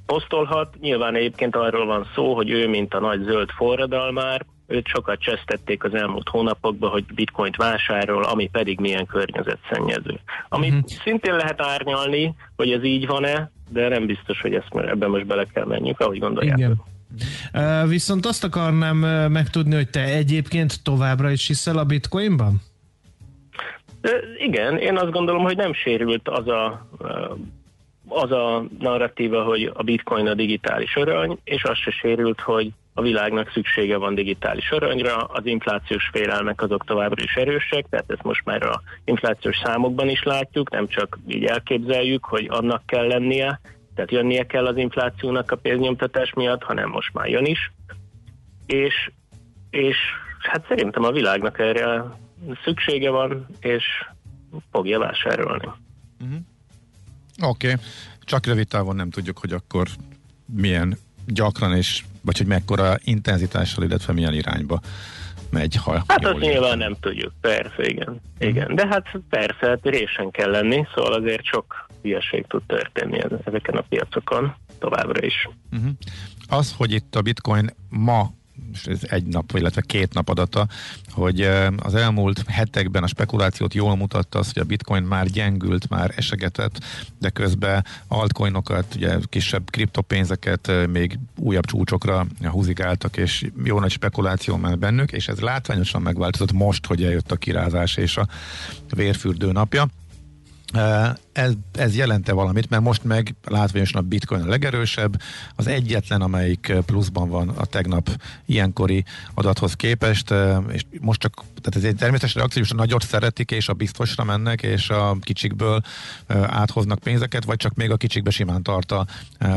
[0.06, 0.76] posztolhat.
[0.80, 5.84] Nyilván egyébként arról van szó, hogy ő, mint a nagy zöld forradalmár, őt sokat csesztették
[5.84, 10.20] az elmúlt hónapokban, hogy bitcoint vásárol, ami pedig milyen környezetszennyező.
[10.50, 10.90] Amit uh-huh.
[11.04, 15.46] szintén lehet árnyalni, hogy ez így van-e, de nem biztos, hogy ezt ebben most bele
[15.54, 16.58] kell menjünk, ahogy gondolják.
[16.58, 16.82] Igen.
[17.54, 18.98] Uh, viszont azt akarnám
[19.32, 22.62] megtudni, hogy te egyébként továbbra is hiszel a bitcoinban?
[24.04, 27.38] Uh, igen, én azt gondolom, hogy nem sérült az a uh,
[28.10, 33.02] az a narratíva, hogy a bitcoin a digitális arany, és az se sérült, hogy a
[33.02, 38.46] világnak szüksége van digitális aranyra, az inflációs félelmek azok továbbra is erősek, tehát ezt most
[38.46, 43.60] már a inflációs számokban is látjuk, nem csak így elképzeljük, hogy annak kell lennie,
[43.96, 47.72] tehát jönnie kell az inflációnak a pénznyomtatás miatt, hanem most már jön is.
[48.66, 49.12] És,
[49.70, 49.98] és
[50.40, 52.04] hát szerintem a világnak erre
[52.64, 53.84] szüksége van, és
[54.72, 55.70] fogja vásárolni.
[57.42, 57.86] Oké, okay.
[58.22, 59.88] csak rövid távon nem tudjuk, hogy akkor
[60.46, 64.80] milyen gyakran és vagy hogy mekkora intenzitással, illetve milyen irányba
[65.50, 68.22] megy, ha Hát azt nyilván nem tudjuk, persze, igen.
[68.40, 68.76] igen.
[68.76, 73.84] De hát persze, hát résen kell lenni, szóval azért sok hülyeség tud történni ezeken a
[73.90, 75.50] piacokon továbbra is.
[75.72, 75.90] Uh-huh.
[76.48, 78.32] Az, hogy itt a bitcoin ma
[78.86, 80.68] ez egy nap, illetve két nap adata,
[81.10, 81.42] hogy
[81.78, 86.80] az elmúlt hetekben a spekulációt jól mutatta az, hogy a bitcoin már gyengült, már esegetett,
[87.20, 94.80] de közben altcoinokat, ugye kisebb kriptopénzeket még újabb csúcsokra húzigáltak, és jó nagy spekuláció ment
[94.80, 98.28] bennük, és ez látványosan megváltozott most, hogy eljött a kirázás és a
[98.90, 99.88] vérfürdő napja.
[101.32, 105.22] Ez, ez jelente valamit, mert most meg látványosan a bitcoin a legerősebb,
[105.56, 108.10] az egyetlen, amelyik pluszban van a tegnap
[108.46, 109.04] ilyenkori
[109.34, 110.34] adathoz képest,
[110.72, 114.62] és most csak, tehát ez egy természetes reakció, a nagyot szeretik, és a biztosra mennek,
[114.62, 115.82] és a kicsikből
[116.28, 119.06] áthoznak pénzeket, vagy csak még a kicsikbe simán tart a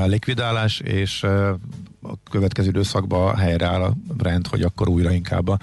[0.06, 1.26] likvidálás, és
[2.02, 3.92] a következő időszakban helyreáll a
[4.22, 5.58] rend, hogy akkor újra inkább a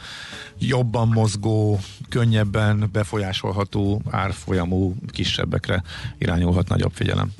[0.59, 1.79] jobban mozgó,
[2.09, 5.83] könnyebben befolyásolható árfolyamú kisebbekre
[6.17, 7.31] irányulhat nagyobb figyelem.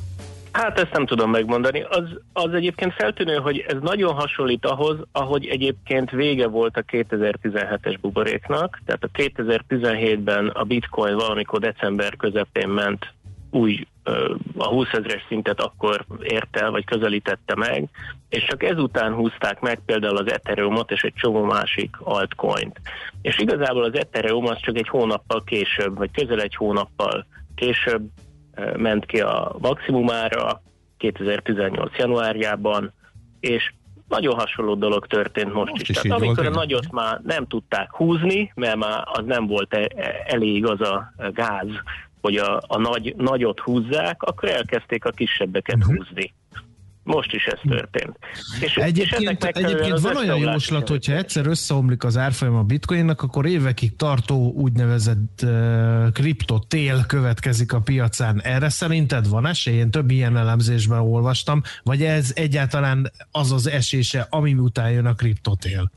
[0.51, 1.81] Hát ezt nem tudom megmondani.
[1.81, 7.97] Az, az egyébként feltűnő, hogy ez nagyon hasonlít ahhoz, ahogy egyébként vége volt a 2017-es
[8.01, 8.81] buboréknak.
[8.85, 13.13] Tehát a 2017-ben a bitcoin valamikor december közepén ment
[13.49, 13.87] új
[14.57, 17.89] a 20 ezeres szintet akkor ért el, vagy közelítette meg,
[18.29, 22.81] és csak ezután húzták meg például az Ethereumot és egy csomó másik altcoint.
[23.21, 28.09] És igazából az Ethereum az csak egy hónappal később, vagy közel egy hónappal később
[28.77, 30.61] ment ki a maximumára
[30.97, 31.97] 2018.
[31.97, 32.93] januárjában,
[33.39, 33.73] és
[34.07, 35.89] nagyon hasonló dolog történt most, most is.
[35.89, 35.95] is.
[35.95, 40.23] Tehát amikor a nagyot már nem tudták húzni, mert már az nem volt e- e-
[40.25, 41.67] elég az a gáz,
[42.21, 45.95] hogy a, a nagy, nagyot húzzák, akkor elkezdték a kisebbeket uh-huh.
[45.95, 46.33] húzni.
[47.03, 48.17] Most is ez történt.
[48.61, 53.45] És, egyébként és egyébként van olyan javaslat, hogyha egyszer összeomlik az árfolyam a bitcoinnak, akkor
[53.45, 58.41] évekig tartó úgynevezett uh, kriptotél következik a piacán.
[58.41, 59.75] Erre szerinted van esély?
[59.75, 65.13] Én több ilyen elemzésben olvastam, vagy ez egyáltalán az az esése, ami után jön a
[65.13, 65.91] kriptotél?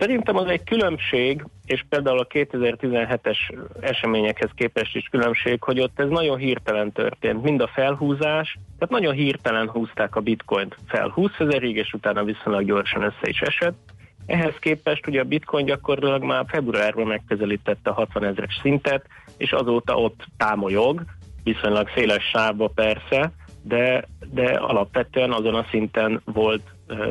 [0.00, 3.36] Szerintem az egy különbség, és például a 2017-es
[3.80, 7.42] eseményekhez képest is különbség, hogy ott ez nagyon hirtelen történt.
[7.42, 12.64] Mind a felhúzás, tehát nagyon hirtelen húzták a bitcoint fel 20 ezerig, és utána viszonylag
[12.64, 13.78] gyorsan össze is esett.
[14.26, 19.94] Ehhez képest ugye a bitcoin gyakorlatilag már februárban megközelítette a 60 ezeres szintet, és azóta
[19.94, 21.04] ott támolyog,
[21.42, 23.32] viszonylag széles sávba persze,
[23.62, 26.62] de, de alapvetően azon a szinten volt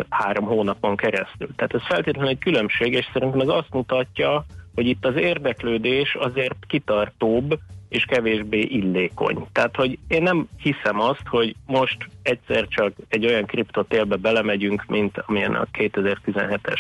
[0.09, 1.49] három hónapon keresztül.
[1.55, 6.57] Tehát ez feltétlenül egy különbség, és szerintem ez azt mutatja, hogy itt az érdeklődés azért
[6.67, 7.59] kitartóbb
[7.89, 9.47] és kevésbé illékony.
[9.51, 15.17] Tehát, hogy én nem hiszem azt, hogy most egyszer csak egy olyan kriptotélbe belemegyünk, mint
[15.17, 16.80] amilyen a 2017-es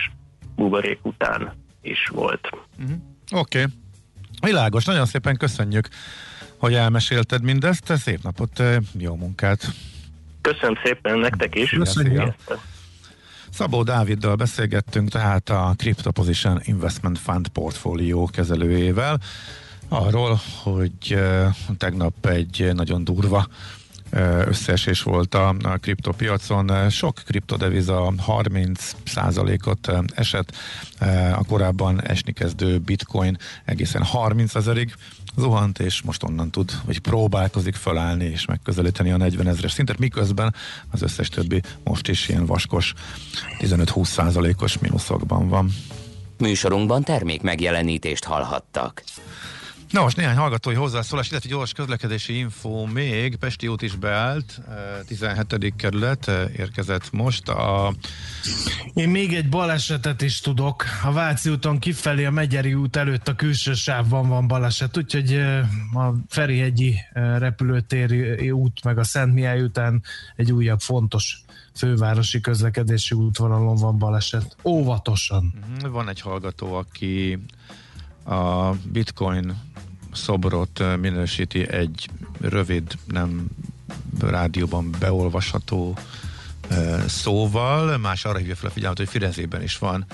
[0.55, 2.49] buborék után is volt.
[2.79, 2.97] Uh-huh.
[3.31, 3.61] Oké.
[3.61, 3.71] Okay.
[4.41, 5.87] Világos, nagyon szépen köszönjük,
[6.57, 7.97] hogy elmesélted mindezt.
[7.97, 8.63] Szép napot,
[8.97, 9.65] jó munkát!
[10.41, 11.69] Köszönöm szépen nektek is!
[11.69, 12.33] Köszönjük!
[13.51, 16.11] Szabó Dáviddal beszélgettünk, tehát a Crypto
[16.63, 19.19] Investment Fund portfólió kezelőjével,
[19.87, 21.19] arról, hogy
[21.77, 23.47] tegnap egy nagyon durva
[24.45, 26.89] összeesés volt a, a kriptopiacon.
[26.89, 28.91] Sok kriptodeviza 30
[29.65, 30.55] ot esett,
[31.35, 34.93] a korábban esni kezdő bitcoin egészen 30 ezerig
[35.37, 40.55] zuhant, és most onnan tud, vagy próbálkozik felállni és megközelíteni a 40 ezeres szintet, miközben
[40.91, 42.93] az összes többi most is ilyen vaskos
[43.59, 45.69] 15-20 százalékos mínuszokban van.
[46.37, 49.03] Műsorunkban termék megjelenítést hallhattak.
[49.89, 53.35] Na most néhány hallgatói hozzászólás, illetve gyors közlekedési info még.
[53.35, 54.61] Pesti út is beállt,
[55.07, 55.53] 17.
[55.53, 57.49] Eh, kerület eh, érkezett most.
[57.49, 57.93] A...
[58.93, 60.83] Én még egy balesetet is tudok.
[61.03, 65.95] A Váci úton kifelé a Megyeri út előtt a külső sávban van baleset, úgyhogy eh,
[65.95, 70.03] a Ferihegyi repülőtéri út meg a Szent Mihály után
[70.35, 71.41] egy újabb fontos
[71.75, 74.55] fővárosi közlekedési útvonalon van baleset.
[74.63, 75.53] Óvatosan.
[75.81, 77.39] Mhm, van egy hallgató, aki
[78.29, 79.55] a bitcoin
[80.13, 82.09] szobrot minősíti egy
[82.41, 83.47] rövid, nem
[84.19, 85.97] rádióban beolvasható
[87.07, 90.05] szóval, más arra hívja fel a figyelmet, hogy Firenzében is van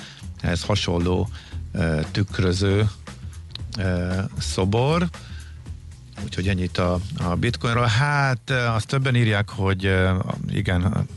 [0.42, 1.30] ez hasonló
[2.12, 2.90] tükröző
[4.38, 5.10] szobor,
[6.24, 7.86] úgyhogy ennyit a, a bitcoinról.
[7.86, 9.96] Hát azt többen írják, hogy
[10.50, 11.08] igen,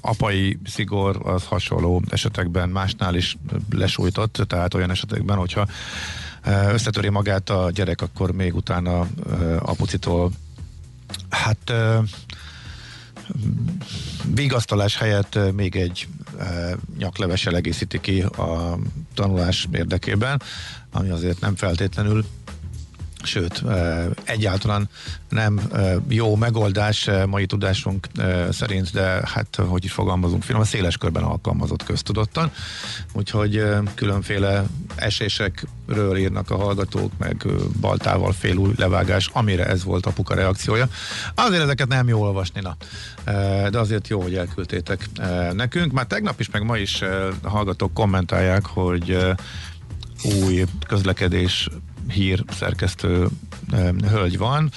[0.00, 3.36] apai szigor az hasonló esetekben másnál is
[3.70, 5.66] lesújtott, tehát olyan esetekben, hogyha
[6.44, 9.06] összetöri magát a gyerek, akkor még utána
[9.58, 10.30] apucitól.
[11.28, 11.72] Hát
[14.34, 16.08] vigasztalás helyett még egy
[16.98, 18.78] nyaklevessel egészíti ki a
[19.14, 20.42] tanulás érdekében,
[20.90, 22.24] ami azért nem feltétlenül
[23.22, 23.62] sőt,
[24.24, 24.88] egyáltalán
[25.28, 25.60] nem
[26.08, 28.06] jó megoldás mai tudásunk
[28.50, 32.52] szerint, de hát, hogy is fogalmazunk finom, a széles körben alkalmazott köztudottan,
[33.12, 33.64] úgyhogy
[33.94, 34.64] különféle
[34.96, 37.46] esésekről írnak a hallgatók, meg
[37.80, 40.88] baltával félúj levágás, amire ez volt apuka reakciója.
[41.34, 42.76] Azért ezeket nem jó olvasni, na.
[43.70, 45.08] de azért jó, hogy elküldtétek
[45.52, 45.92] nekünk.
[45.92, 47.02] Már tegnap is, meg ma is
[47.42, 49.18] hallgatók kommentálják, hogy
[50.42, 51.68] új közlekedés
[52.08, 53.28] hír szerkesztő
[54.08, 54.70] hölgy van.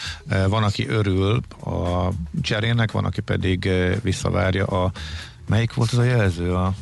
[0.47, 2.09] Van, aki örül a
[2.41, 3.69] cserének, van, aki pedig
[4.01, 4.91] visszavárja a
[5.47, 6.53] melyik volt az a jelző?
[6.53, 6.73] A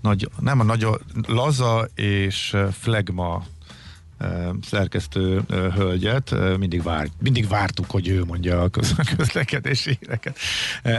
[0.00, 0.86] nagy, nem a nagy,
[1.26, 3.44] laza és flegma
[4.62, 5.42] szerkesztő
[5.74, 8.70] hölgyet, mindig, vár, mindig vártuk, hogy ő mondja a
[9.16, 10.38] közlekedési híreket.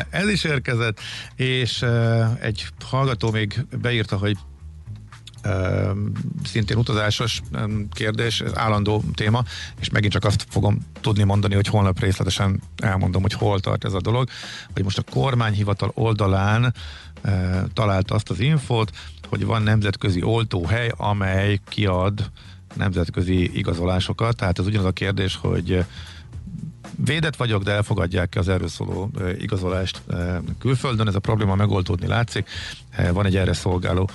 [0.09, 0.99] Ez is érkezett,
[1.35, 1.85] és
[2.39, 4.37] egy hallgató még beírta, hogy
[6.43, 7.41] szintén utazásos
[7.93, 9.43] kérdés, állandó téma,
[9.79, 13.93] és megint csak azt fogom tudni mondani, hogy holnap részletesen elmondom, hogy hol tart ez
[13.93, 14.29] a dolog,
[14.73, 16.73] hogy most a kormányhivatal oldalán
[17.73, 18.91] talált azt az infót,
[19.29, 22.31] hogy van nemzetközi oltóhely, amely kiad
[22.75, 25.85] nemzetközi igazolásokat, tehát ez ugyanaz a kérdés, hogy
[27.05, 30.01] védett vagyok, de elfogadják az erről szóló igazolást
[30.59, 31.07] külföldön.
[31.07, 32.49] Ez a probléma megoldódni látszik.
[33.13, 34.09] Van egy erre szolgáló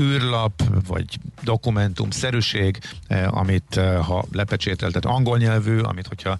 [0.00, 2.78] űrlap, vagy dokumentum szerűség,
[3.26, 6.38] amit ha lepecsételtet, angol nyelvű, amit hogyha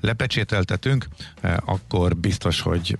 [0.00, 1.08] lepecsételtetünk,
[1.64, 2.98] akkor biztos, hogy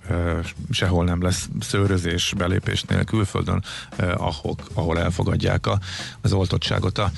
[0.69, 3.63] sehol nem lesz szőrözés belépésnél külföldön,
[3.97, 5.65] ahol, ahol elfogadják
[6.21, 7.11] az oltottságot a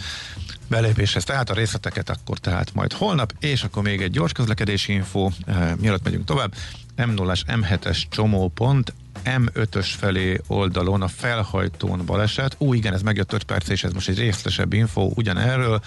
[0.68, 1.24] belépéshez.
[1.24, 5.72] Tehát a részleteket akkor tehát majd holnap, és akkor még egy gyors közlekedési info, eh,
[5.80, 6.54] mielőtt megyünk tovább.
[6.98, 8.94] M0-as, M7-es csomópont,
[9.26, 12.56] M5-ös felé oldalon a felhajtón baleset.
[12.58, 15.82] Ú, igen, ez megjött 5 perc, és ez most egy részletesebb info ugyanerről.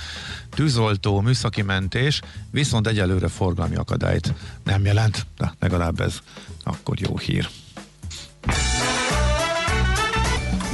[0.51, 2.21] Tűzoltó, műszaki mentés,
[2.51, 6.19] viszont egyelőre forgalmi akadályt nem jelent, de legalább ez
[6.63, 7.49] akkor jó hír.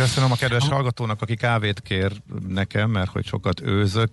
[0.00, 2.12] Köszönöm a kedves hallgatónak, aki kávét kér
[2.48, 4.10] nekem, mert hogy sokat őzök.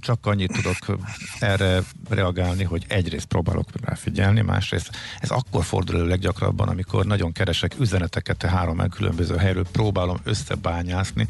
[0.00, 0.98] Csak annyit tudok
[1.38, 7.32] erre reagálni, hogy egyrészt próbálok rá figyelni, másrészt ez akkor fordul elő leggyakrabban, amikor nagyon
[7.32, 11.26] keresek üzeneteket a három különböző helyről, próbálom összebányászni,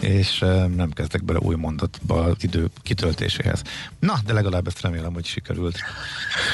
[0.00, 0.38] és
[0.76, 3.62] nem kezdek bele új mondatba az idő kitöltéséhez.
[3.98, 5.78] Na, de legalább ezt remélem, hogy sikerült.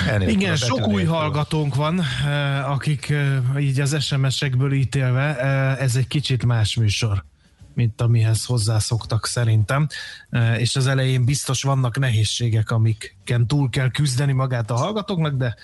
[0.08, 2.00] Elnézést, Igen, sok új hallgatónk van,
[2.64, 3.12] akik
[3.58, 5.36] így az SMS-ekből ítélve,
[5.78, 7.24] ez egy kicsit más más műsor,
[7.74, 9.86] mint amihez hozzászoktak szerintem,
[10.56, 15.54] és az elején biztos vannak nehézségek, amiken túl kell küzdeni magát a hallgatóknak, de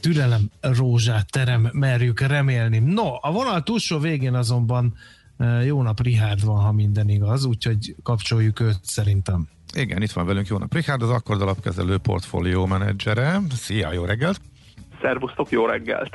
[0.00, 2.78] türelem rózsát terem, merjük remélni.
[2.78, 4.94] No, a vonal túlsó végén azonban
[5.64, 9.48] jó nap Rihárd van, ha minden igaz, úgyhogy kapcsoljuk őt szerintem.
[9.74, 13.40] Igen, itt van velünk jó nap Richard, az Akkord alapkezelő portfólió menedzsere.
[13.54, 14.40] Szia, jó reggelt!
[15.00, 16.10] Szervusztok, jó reggelt!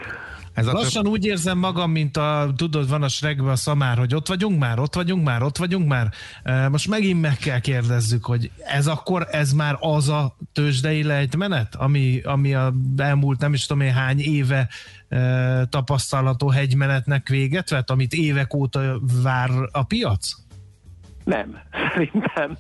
[0.58, 1.12] Ez a Lassan több...
[1.12, 4.80] úgy érzem magam, mint a, tudod, van a sregbe a szamár, hogy ott vagyunk már,
[4.80, 6.10] ott vagyunk már, ott vagyunk már.
[6.70, 12.22] Most megint meg kell kérdezzük, hogy ez akkor, ez már az a tőzsdei lejtmenet, ami,
[12.24, 14.70] ami a elmúlt nem is tudom én hány éve
[15.70, 20.32] tapasztalható hegymenetnek véget vett, amit évek óta vár a piac?
[21.24, 21.58] Nem,
[21.94, 22.58] szerintem.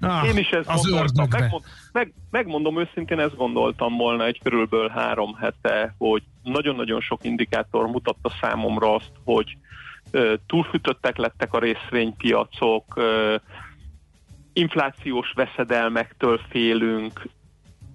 [0.00, 1.40] Ah, Én is ezt az gondoltam.
[1.40, 7.86] Megmond, meg, megmondom őszintén, ezt gondoltam volna egy körülbelül három hete, hogy nagyon-nagyon sok indikátor
[7.86, 9.56] mutatta számomra azt, hogy
[10.46, 13.00] túlfűtöttek lettek a részvénypiacok,
[14.52, 17.22] inflációs veszedelmektől félünk,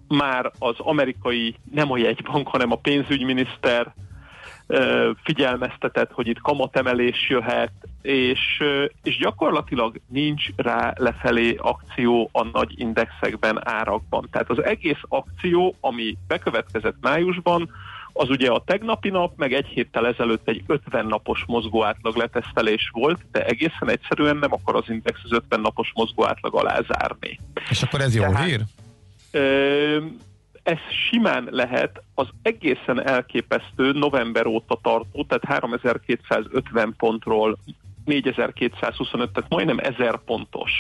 [0.07, 3.93] már az amerikai, nem a jegybank, hanem a pénzügyminiszter
[5.23, 7.71] figyelmeztetett, hogy itt kamatemelés jöhet,
[8.01, 8.63] és,
[9.03, 14.27] és gyakorlatilag nincs rá lefelé akció a nagy indexekben, árakban.
[14.31, 17.69] Tehát az egész akció, ami bekövetkezett májusban,
[18.13, 23.19] az ugye a tegnapi nap, meg egy héttel ezelőtt egy 50 napos mozgóátlag letesztelés volt,
[23.31, 27.39] de egészen egyszerűen nem akar az index az 50 napos mozgóátlag alá zárni.
[27.69, 28.61] És akkor ez jó Tehát, hír?
[29.31, 30.05] Ö,
[30.63, 30.77] ez
[31.09, 37.57] simán lehet az egészen elképesztő november óta tartó, tehát 3250 pontról
[38.05, 40.71] 4225, tehát majdnem 1000 pontos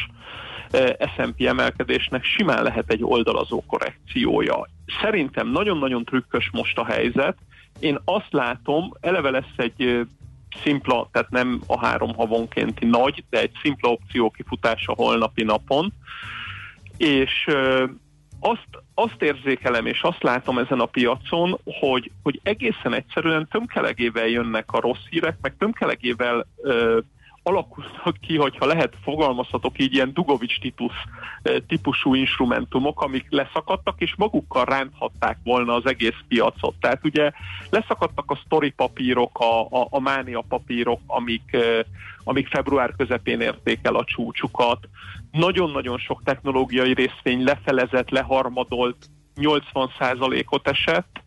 [1.15, 4.67] S&P emelkedésnek simán lehet egy oldalazó korrekciója.
[5.01, 7.37] Szerintem nagyon-nagyon trükkös most a helyzet.
[7.79, 10.07] Én azt látom, eleve lesz egy
[10.63, 15.93] szimpla, tehát nem a három havonkénti nagy, de egy szimpla opció kifutása holnapi napon,
[16.97, 17.47] és
[18.39, 24.71] azt, azt érzékelem, és azt látom ezen a piacon, hogy, hogy egészen egyszerűen tömkelegével jönnek
[24.71, 26.99] a rossz hírek, meg tömkelegével ö,
[27.47, 30.93] alakulnak ki, hogyha lehet fogalmazhatok így, ilyen Dugovics típus,
[31.67, 36.75] típusú instrumentumok, amik leszakadtak, és magukkal ránthatták volna az egész piacot.
[36.79, 37.31] Tehát ugye
[37.69, 41.57] leszakadtak a story papírok, a, a, a mánia papírok, amik,
[42.23, 44.87] amik február közepén érték el a csúcsukat.
[45.31, 48.97] Nagyon-nagyon sok technológiai részvény lefelezett, leharmadolt,
[49.37, 51.21] 80%-ot esett,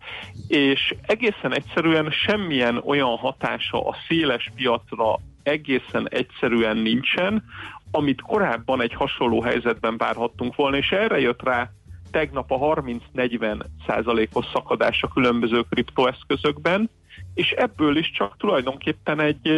[0.49, 7.45] és egészen egyszerűen semmilyen olyan hatása a széles piacra egészen egyszerűen nincsen,
[7.91, 11.71] amit korábban egy hasonló helyzetben várhattunk volna, és erre jött rá
[12.11, 16.91] tegnap a 30-40 százalékos szakadás a különböző kriptoeszközökben,
[17.35, 19.49] és ebből is csak tulajdonképpen egy,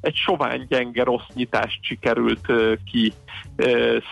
[0.00, 2.46] egy sovány gyenge rossz nyitást sikerült
[2.90, 3.12] ki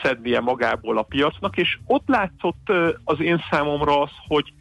[0.03, 2.73] szednie magából a piacnak, és ott látszott
[3.05, 4.53] az én számomra az, hogy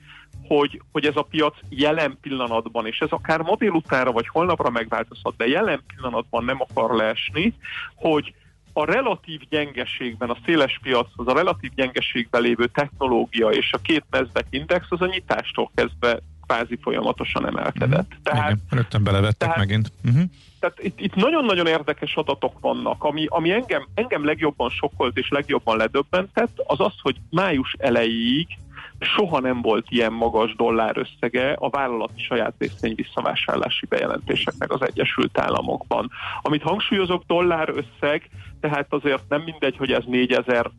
[0.50, 5.36] hogy, hogy ez a piac jelen pillanatban, és ez akár ma délutára vagy holnapra megváltozhat,
[5.38, 7.54] de jelen pillanatban nem akar leesni,
[7.96, 8.34] hogy
[8.74, 14.46] a relatív gyengeségben, a széles piachoz, a relatív gyengeségben lévő technológia és a két Nasdaq
[14.50, 18.14] index az a nyitástól kezdve kvázi folyamatosan emelkedett.
[18.16, 19.92] Mm, tehát, igen, rögtön belevettek tehát, megint.
[20.06, 20.24] Uh-huh.
[20.60, 25.78] Tehát itt, itt nagyon-nagyon érdekes adatok vannak, ami, ami engem, engem legjobban sokkolt és legjobban
[25.78, 28.48] ledöbbentett, az az, hogy május elejéig
[29.00, 35.38] soha nem volt ilyen magas dollár összege a vállalati saját részvény visszavásárlási bejelentéseknek az Egyesült
[35.38, 36.12] Államokban.
[36.42, 38.30] Amit hangsúlyozok, dollár összeg,
[38.60, 40.72] tehát azért nem mindegy, hogy ez 4000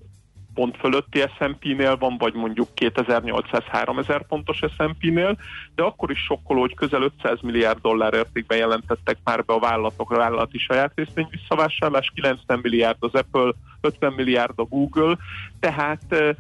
[0.55, 5.37] pont fölötti S&P-nél van, vagy mondjuk 2800-3000 pontos S&P-nél,
[5.75, 10.11] de akkor is sokkoló, hogy közel 500 milliárd dollár értékben jelentettek már be a vállalatok
[10.11, 15.17] a vállalati saját részvény visszavásárlás, 90 milliárd az Apple, 50 milliárd a Google,
[15.61, 16.37] tehát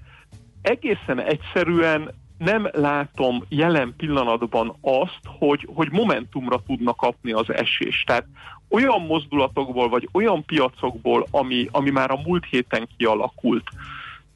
[0.63, 8.05] egészen egyszerűen nem látom jelen pillanatban azt, hogy, hogy momentumra tudnak kapni az esés.
[8.07, 8.27] Tehát
[8.69, 13.65] olyan mozdulatokból, vagy olyan piacokból, ami, ami már a múlt héten kialakult,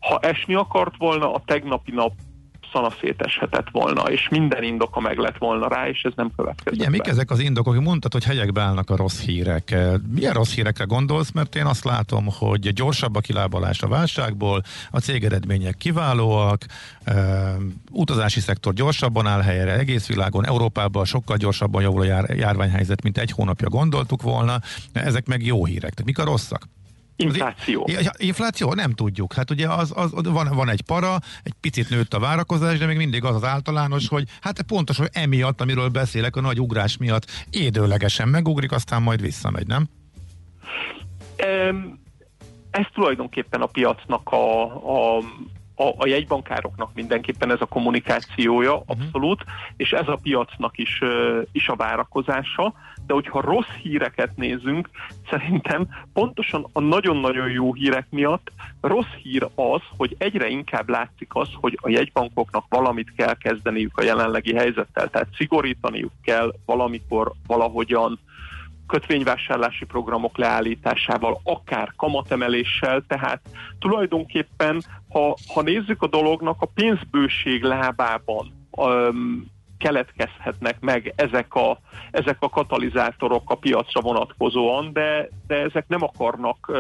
[0.00, 2.12] ha esni akart volna, a tegnapi nap
[2.74, 6.80] szana széteshetett volna, és minden indoka meg lett volna rá, és ez nem következett.
[6.80, 7.80] Ugye, mik ezek az indokok?
[7.80, 9.76] Mondtad, hogy helyekbe állnak a rossz hírek.
[10.14, 11.30] Milyen rossz hírekre gondolsz?
[11.30, 16.64] Mert én azt látom, hogy gyorsabb a kilábalás a válságból, a cégeredmények kiválóak,
[17.06, 17.14] uh,
[17.90, 23.18] utazási szektor gyorsabban áll helyre egész világon, Európában sokkal gyorsabban javul a jár, járványhelyzet, mint
[23.18, 24.58] egy hónapja gondoltuk volna.
[24.92, 25.90] Ezek meg jó hírek.
[25.90, 26.68] Tehát mik a rosszak?
[27.16, 27.86] Infláció.
[27.86, 28.72] Az, infláció?
[28.72, 29.32] Nem tudjuk.
[29.32, 32.96] Hát ugye az, az, van, van egy para, egy picit nőtt a várakozás, de még
[32.96, 38.28] mindig az az általános, hogy hát pontosan emiatt, amiről beszélek, a nagy ugrás miatt édőlegesen
[38.28, 39.88] megugrik, aztán majd visszamegy, nem?
[42.70, 44.64] Ez tulajdonképpen a piacnak a,
[45.16, 45.22] a
[45.76, 48.96] a, a jegybankároknak mindenképpen ez a kommunikációja, uh-huh.
[48.96, 49.44] abszolút,
[49.76, 51.00] és ez a piacnak is,
[51.52, 52.74] is a várakozása,
[53.06, 54.88] de hogyha rossz híreket nézünk,
[55.30, 61.48] szerintem pontosan a nagyon-nagyon jó hírek miatt rossz hír az, hogy egyre inkább látszik az,
[61.60, 68.18] hogy a jegybankoknak valamit kell kezdeniük a jelenlegi helyzettel, tehát szigorítaniuk kell valamikor, valahogyan,
[68.86, 73.40] kötvényvásárlási programok leállításával, akár kamatemeléssel, tehát
[73.78, 78.52] tulajdonképpen, ha, ha nézzük a dolognak, a pénzbőség lábában
[79.84, 81.78] keletkezhetnek meg ezek a,
[82.10, 86.72] ezek a katalizátorok a piacra vonatkozóan, de, de ezek nem akarnak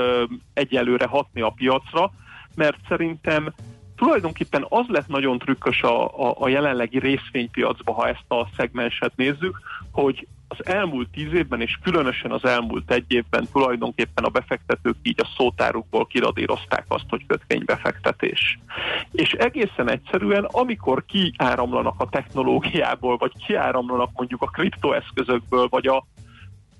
[0.54, 2.10] egyelőre hatni a piacra,
[2.54, 3.52] mert szerintem
[3.96, 9.60] tulajdonképpen az lett nagyon trükkös a, a, a jelenlegi részvénypiacban, ha ezt a szegmenset nézzük,
[9.90, 10.26] hogy
[10.58, 15.28] az elmúlt tíz évben, és különösen az elmúlt egy évben tulajdonképpen a befektetők így a
[15.36, 18.58] szótárukból kiradírozták azt, hogy kötvénybefektetés.
[19.10, 26.06] És egészen egyszerűen, amikor kiáramlanak a technológiából, vagy kiáramlanak mondjuk a kriptoeszközökből, vagy a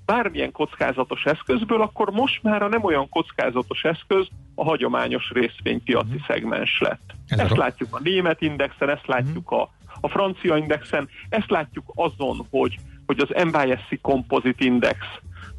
[0.05, 6.25] bármilyen kockázatos eszközből, akkor most már a nem olyan kockázatos eszköz a hagyományos részvénypiaci uh-huh.
[6.27, 7.13] szegmens lett.
[7.27, 9.69] Ez ezt látjuk a német indexen, ezt látjuk uh-huh.
[9.91, 14.97] a, a francia indexen, ezt látjuk azon, hogy hogy az NYSE Composite Index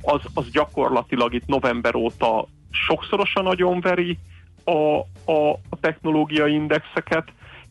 [0.03, 4.19] az, az gyakorlatilag itt november óta sokszorosan nagyon veri
[4.65, 4.99] a,
[5.33, 7.29] a, a technológiai indexeket,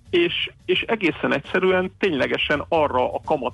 [0.09, 3.53] és, és egészen egyszerűen ténylegesen arra a kamat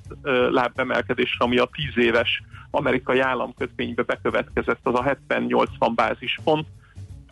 [0.51, 6.67] lábemelkedésre, ami a 10 éves amerikai államkötvénybe bekövetkezett, az a 70-80 bázispont,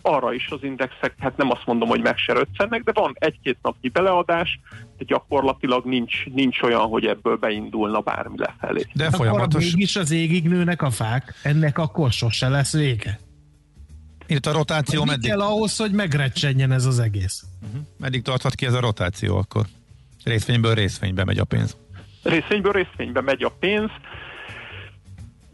[0.01, 3.57] arra is az indexek, hát nem azt mondom, hogy meg se röccennek, de van egy-két
[3.61, 4.59] napnyi beleadás,
[4.97, 8.85] de gyakorlatilag nincs, nincs olyan, hogy ebből beindulna bármi lefelé.
[8.93, 9.63] De akkor folyamatos...
[9.63, 13.19] mégis az égig nőnek a fák, ennek akkor sose lesz vége.
[14.27, 15.29] Itt a rotáció meddig?
[15.29, 17.43] kell ahhoz, hogy megrecsenjen ez az egész?
[17.61, 17.81] Uh-huh.
[17.97, 19.65] Meddig tarthat ki ez a rotáció akkor?
[20.23, 21.77] Részvényből részvénybe megy a pénz.
[22.23, 23.89] Részvényből részvénybe megy a pénz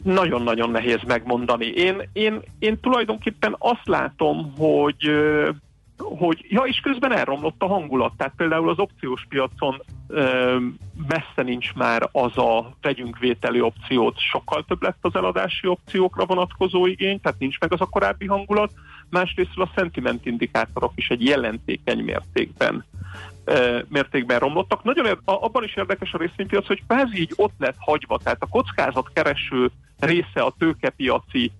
[0.05, 1.65] nagyon-nagyon nehéz megmondani.
[1.65, 5.09] Én, én, én tulajdonképpen azt látom, hogy
[5.97, 8.13] hogy, ja, és közben elromlott a hangulat.
[8.17, 10.57] Tehát például az opciós piacon ö,
[11.07, 16.85] messze nincs már az a vegyünk vételi opciót, sokkal több lett az eladási opciókra vonatkozó
[16.85, 18.71] igény, tehát nincs meg az a korábbi hangulat.
[19.09, 22.85] Másrészt a sentiment indikátorok is egy jelentékeny mértékben
[23.87, 24.83] mértékben romlottak.
[24.83, 29.09] Nagyon abban is érdekes a részvénypiac, hogy kvázi így ott lett hagyva, tehát a kockázat
[29.13, 31.51] kereső része a tőkepiaci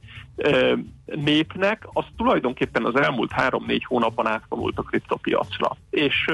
[1.06, 5.78] népnek, az tulajdonképpen az elmúlt három-négy hónapban átvonult a kriptopiacra.
[5.90, 6.26] És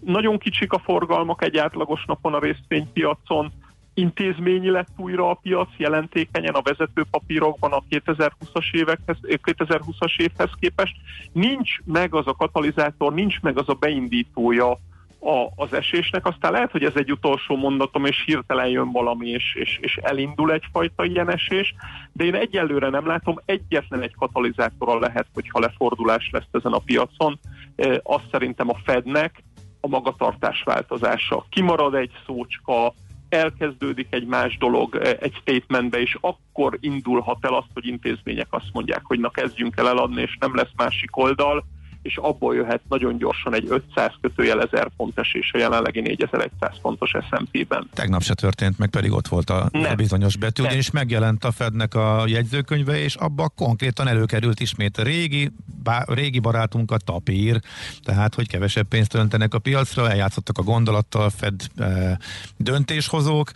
[0.00, 3.52] nagyon kicsik a forgalmak egy átlagos napon a részvénypiacon,
[3.94, 10.96] intézményi lett újra a piac jelentékenyen a vezetőpapírokban a 2020-as, évekhez, 2020-as évhez képest.
[11.32, 14.78] Nincs meg az a katalizátor, nincs meg az a beindítója
[15.24, 19.54] a, az esésnek, aztán lehet, hogy ez egy utolsó mondatom, és hirtelen jön valami, és,
[19.54, 21.74] és, és elindul egyfajta ilyen esés,
[22.12, 27.38] de én egyelőre nem látom, egyetlen egy katalizátorral lehet, hogyha lefordulás lesz ezen a piacon,
[27.76, 29.42] e, azt szerintem a Fednek
[29.80, 31.46] a magatartás változása.
[31.48, 32.94] Kimarad egy szócska,
[33.28, 38.70] elkezdődik egy más dolog eh, egy statementbe, és akkor indulhat el azt, hogy intézmények azt
[38.72, 41.64] mondják, hogy na kezdjünk el eladni, és nem lesz másik oldal,
[42.04, 47.10] és abból jöhet nagyon gyorsan egy 500 kötőjel 1000 pont esés a jelenlegi 4100 pontos
[47.10, 47.88] S&P-ben.
[47.92, 51.94] Tegnap se történt, meg pedig ott volt a, a bizonyos betű, és megjelent a Fednek
[51.94, 55.50] a jegyzőkönyve, és abban konkrétan előkerült ismét a régi,
[55.82, 57.60] bá, régi barátunk a tapír,
[58.02, 62.18] tehát hogy kevesebb pénzt öntenek a piacra, eljátszottak a gondolattal Fed e,
[62.56, 63.50] döntéshozók,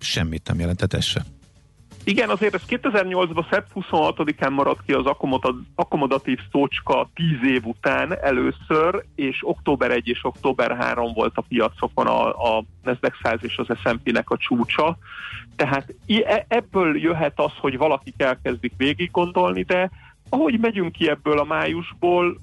[0.00, 1.24] semmit nem jelentett ez se.
[2.08, 5.06] Igen, azért ez 2008-ban szebb 26-án maradt ki az
[5.74, 12.06] akkomodatív szócska 10 év után először, és október 1 és október 3 volt a piacokon
[12.06, 14.98] a, a Nasdaq 100 és az S&P-nek a csúcsa.
[15.56, 19.90] Tehát e, ebből jöhet az, hogy valakik elkezdik végig gondolni, de
[20.28, 22.40] ahogy megyünk ki ebből a májusból,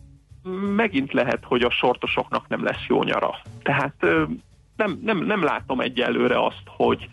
[0.76, 3.36] megint lehet, hogy a sortosoknak nem lesz jó nyara.
[3.64, 3.96] Tehát
[4.76, 7.10] nem, nem, nem látom egyelőre azt, hogy,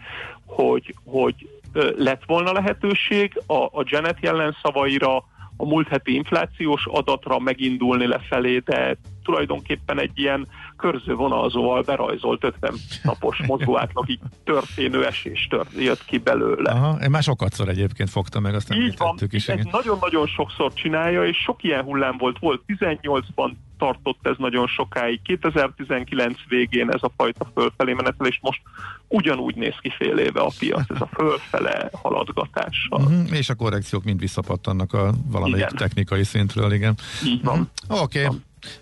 [0.47, 1.61] hogy, hogy
[1.97, 5.25] lett volna lehetőség a, a Janet jelen szavaira,
[5.57, 12.75] a múlt heti inflációs adatra megindulni lefelé, de tulajdonképpen egy ilyen körző vonalzóval berajzolt 50
[13.03, 16.71] napos mozgó átlagig történő esés tört, jött ki belőle.
[16.71, 19.49] Aha, én már szor egyébként fogtam meg, azt Így van, is.
[19.49, 22.39] Ez nagyon-nagyon sokszor csinálja, és sok ilyen hullám volt.
[22.39, 23.53] Volt 18-ban
[23.83, 25.23] tartott ez nagyon sokáig.
[25.23, 28.61] 2019 végén ez a fajta fölfelé menetel, és most
[29.09, 33.01] ugyanúgy néz ki fél éve a piac, ez a fölfele haladgatással.
[33.01, 35.77] Uh-huh, és a korrekciók mind visszapattannak a valamelyik igen.
[35.77, 36.95] technikai szintről, igen.
[37.25, 37.71] Így van.
[37.89, 38.03] Uh-huh.
[38.03, 38.25] Oké.
[38.25, 38.39] Okay.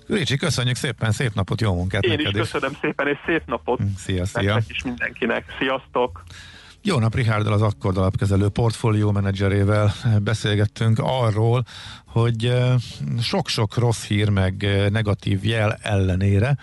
[0.06, 3.80] Ricsi, köszönjük szépen, szép napot, jó munkát Én neked is köszönöm szépen, és szép napot.
[3.96, 4.54] Szia, szia.
[4.54, 5.44] Nektek is mindenkinek.
[5.58, 6.22] Sziasztok!
[6.82, 11.64] Jó nap, Rihárdal az Akkord alapkezelő portfólió menedzserével beszélgettünk arról,
[12.06, 12.52] hogy
[13.20, 16.56] sok-sok rossz hír meg negatív jel ellenére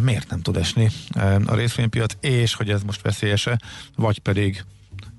[0.00, 0.90] miért nem tud esni
[1.46, 3.60] a részvénypiac, és hogy ez most veszélyese,
[3.96, 4.64] vagy pedig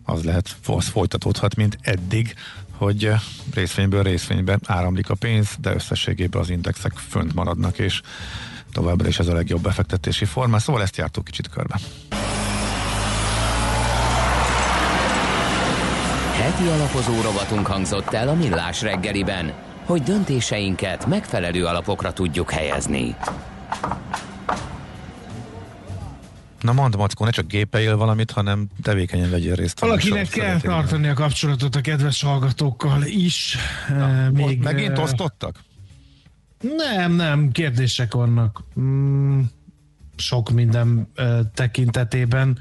[0.04, 2.36] az lehet, az folytatódhat, mint eddig,
[2.72, 3.12] hogy
[3.54, 8.02] részvényből részvénybe áramlik a pénz, de összességében az indexek fönt maradnak, és
[8.72, 11.80] továbbra is ez a legjobb befektetési forma, szóval ezt jártuk kicsit körbe.
[16.54, 19.54] Heti alapozó rovatunk hangzott el a Millás reggeliben,
[19.86, 23.16] hogy döntéseinket megfelelő alapokra tudjuk helyezni.
[26.62, 29.80] Na mondd, Mackó, ne csak gépeljél valamit, hanem tevékenyen vegyél részt.
[29.80, 33.58] Valakinek kell tartani a kapcsolatot a kedves hallgatókkal is.
[33.90, 35.60] Na, még megint osztottak?
[36.78, 38.64] Nem, nem, kérdések vannak.
[38.80, 39.42] Mm,
[40.16, 41.12] sok minden
[41.54, 42.58] tekintetében.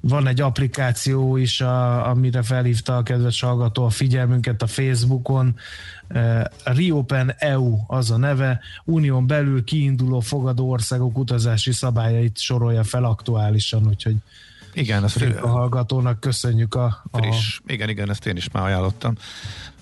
[0.00, 5.56] Van egy applikáció is, a, amire felhívta a kedves hallgató a figyelmünket a Facebookon.
[6.08, 8.60] Uh, Reopen EU az a neve.
[8.84, 14.16] Unión belül kiinduló fogadó országok utazási szabályait sorolja fel aktuálisan, úgyhogy
[14.72, 17.18] igen, ezt a hallgatónak köszönjük a, a...
[17.18, 17.60] Friss.
[17.66, 19.14] Igen, igen, ezt én is már ajánlottam.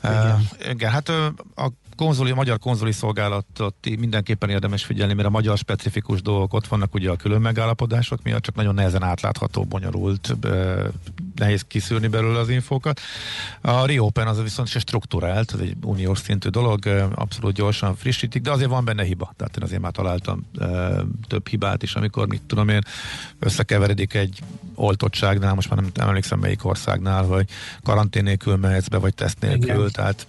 [0.05, 5.31] Igen, uh, igen hát a konzoli, a magyar konzoli szolgálatot mindenképpen érdemes figyelni, mert a
[5.31, 10.37] magyar specifikus dolgok ott vannak ugye a külön megállapodások miatt, csak nagyon nehezen átlátható, bonyolult,
[11.35, 13.01] nehéz kiszűrni belőle az infókat.
[13.61, 18.51] A Reopen az viszont se struktúrált, ez egy uniós szintű dolog, abszolút gyorsan frissítik, de
[18.51, 19.33] azért van benne hiba.
[19.37, 20.47] Tehát én azért már találtam
[21.29, 22.81] több hibát is, amikor, mit tudom én,
[23.39, 24.41] összekeveredik egy
[24.75, 27.49] oltottságnál, most már nem, emlékszem melyik országnál, hogy
[27.83, 29.91] karantén nélkül mehetsz be, vagy teszt nélkül, igen.
[29.93, 30.27] tehát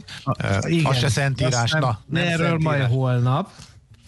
[0.61, 0.85] igen.
[0.85, 1.09] az se
[1.57, 1.71] szentírás.
[1.71, 3.49] Nem, Na, nem erről majd holnap.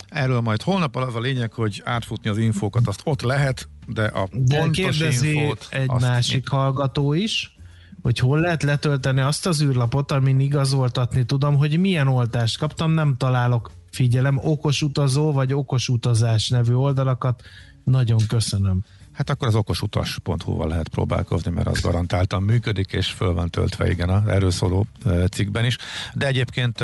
[0.09, 4.27] Erről majd holnap az a lényeg, hogy átfutni az infókat, azt ott lehet, de a
[4.31, 6.57] de pontos kérdezi infót, egy másik mi?
[6.57, 7.57] hallgató is,
[8.01, 13.15] hogy hol lehet letölteni azt az űrlapot, amin igazoltatni tudom, hogy milyen oltást kaptam, nem
[13.17, 17.41] találok, figyelem, okos utazó vagy okos utazás nevű oldalakat.
[17.83, 18.83] Nagyon köszönöm
[19.20, 24.09] hát akkor az okosutas.hu-val lehet próbálkozni, mert az garantáltan működik, és föl van töltve, igen,
[24.09, 24.88] az erről szóló
[25.32, 25.78] cikkben is.
[26.13, 26.84] De egyébként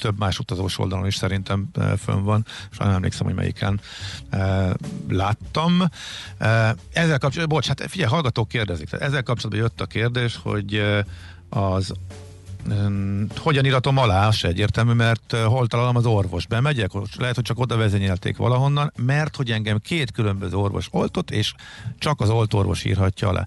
[0.00, 3.80] több más utazós oldalon is szerintem fönn van, és nem emlékszem, hogy melyiken
[5.08, 5.82] láttam.
[6.92, 8.92] Ezzel kapcsolatban, bocs, hát figyelj, hallgatók kérdezik.
[8.92, 10.82] Ezzel kapcsolatban jött a kérdés, hogy
[11.48, 11.92] az
[13.36, 16.46] hogyan iratom alá, se egyértelmű, mert hol találom az orvos.
[16.46, 21.54] Bemegyek, lehet, hogy csak oda vezényelték valahonnan, mert hogy engem két különböző orvos oltott, és
[21.98, 23.46] csak az oltorvos írhatja alá.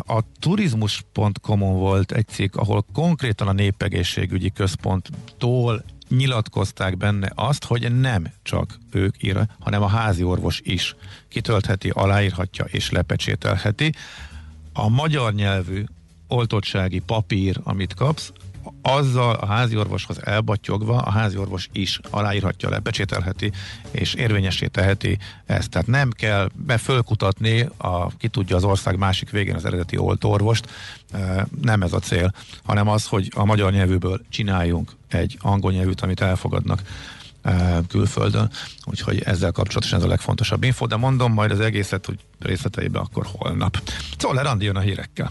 [0.00, 8.32] A turizmus.com-on volt egy cikk, ahol konkrétan a népegészségügyi központtól nyilatkozták benne azt, hogy nem
[8.42, 10.96] csak ők ír, hanem a házi orvos is
[11.28, 13.92] kitöltheti, aláírhatja és lepecsételheti.
[14.72, 15.84] A magyar nyelvű
[16.32, 18.32] oltottsági papír, amit kapsz,
[18.82, 23.52] azzal a háziorvoshoz elbattyogva a háziorvos is aláírhatja le, becsételheti
[23.90, 25.70] és érvényesé teheti ezt.
[25.70, 30.68] Tehát nem kell be fölkutatni, a, ki tudja az ország másik végén az eredeti oltorvost,
[31.62, 36.20] nem ez a cél, hanem az, hogy a magyar nyelvűből csináljunk egy angol nyelvűt, amit
[36.20, 36.82] elfogadnak
[37.88, 38.50] külföldön,
[38.84, 43.26] úgyhogy ezzel kapcsolatosan ez a legfontosabb info, de mondom majd az egészet, hogy részleteibe akkor
[43.32, 43.78] holnap.
[44.18, 45.30] Szóval Randi jön a hírekkel.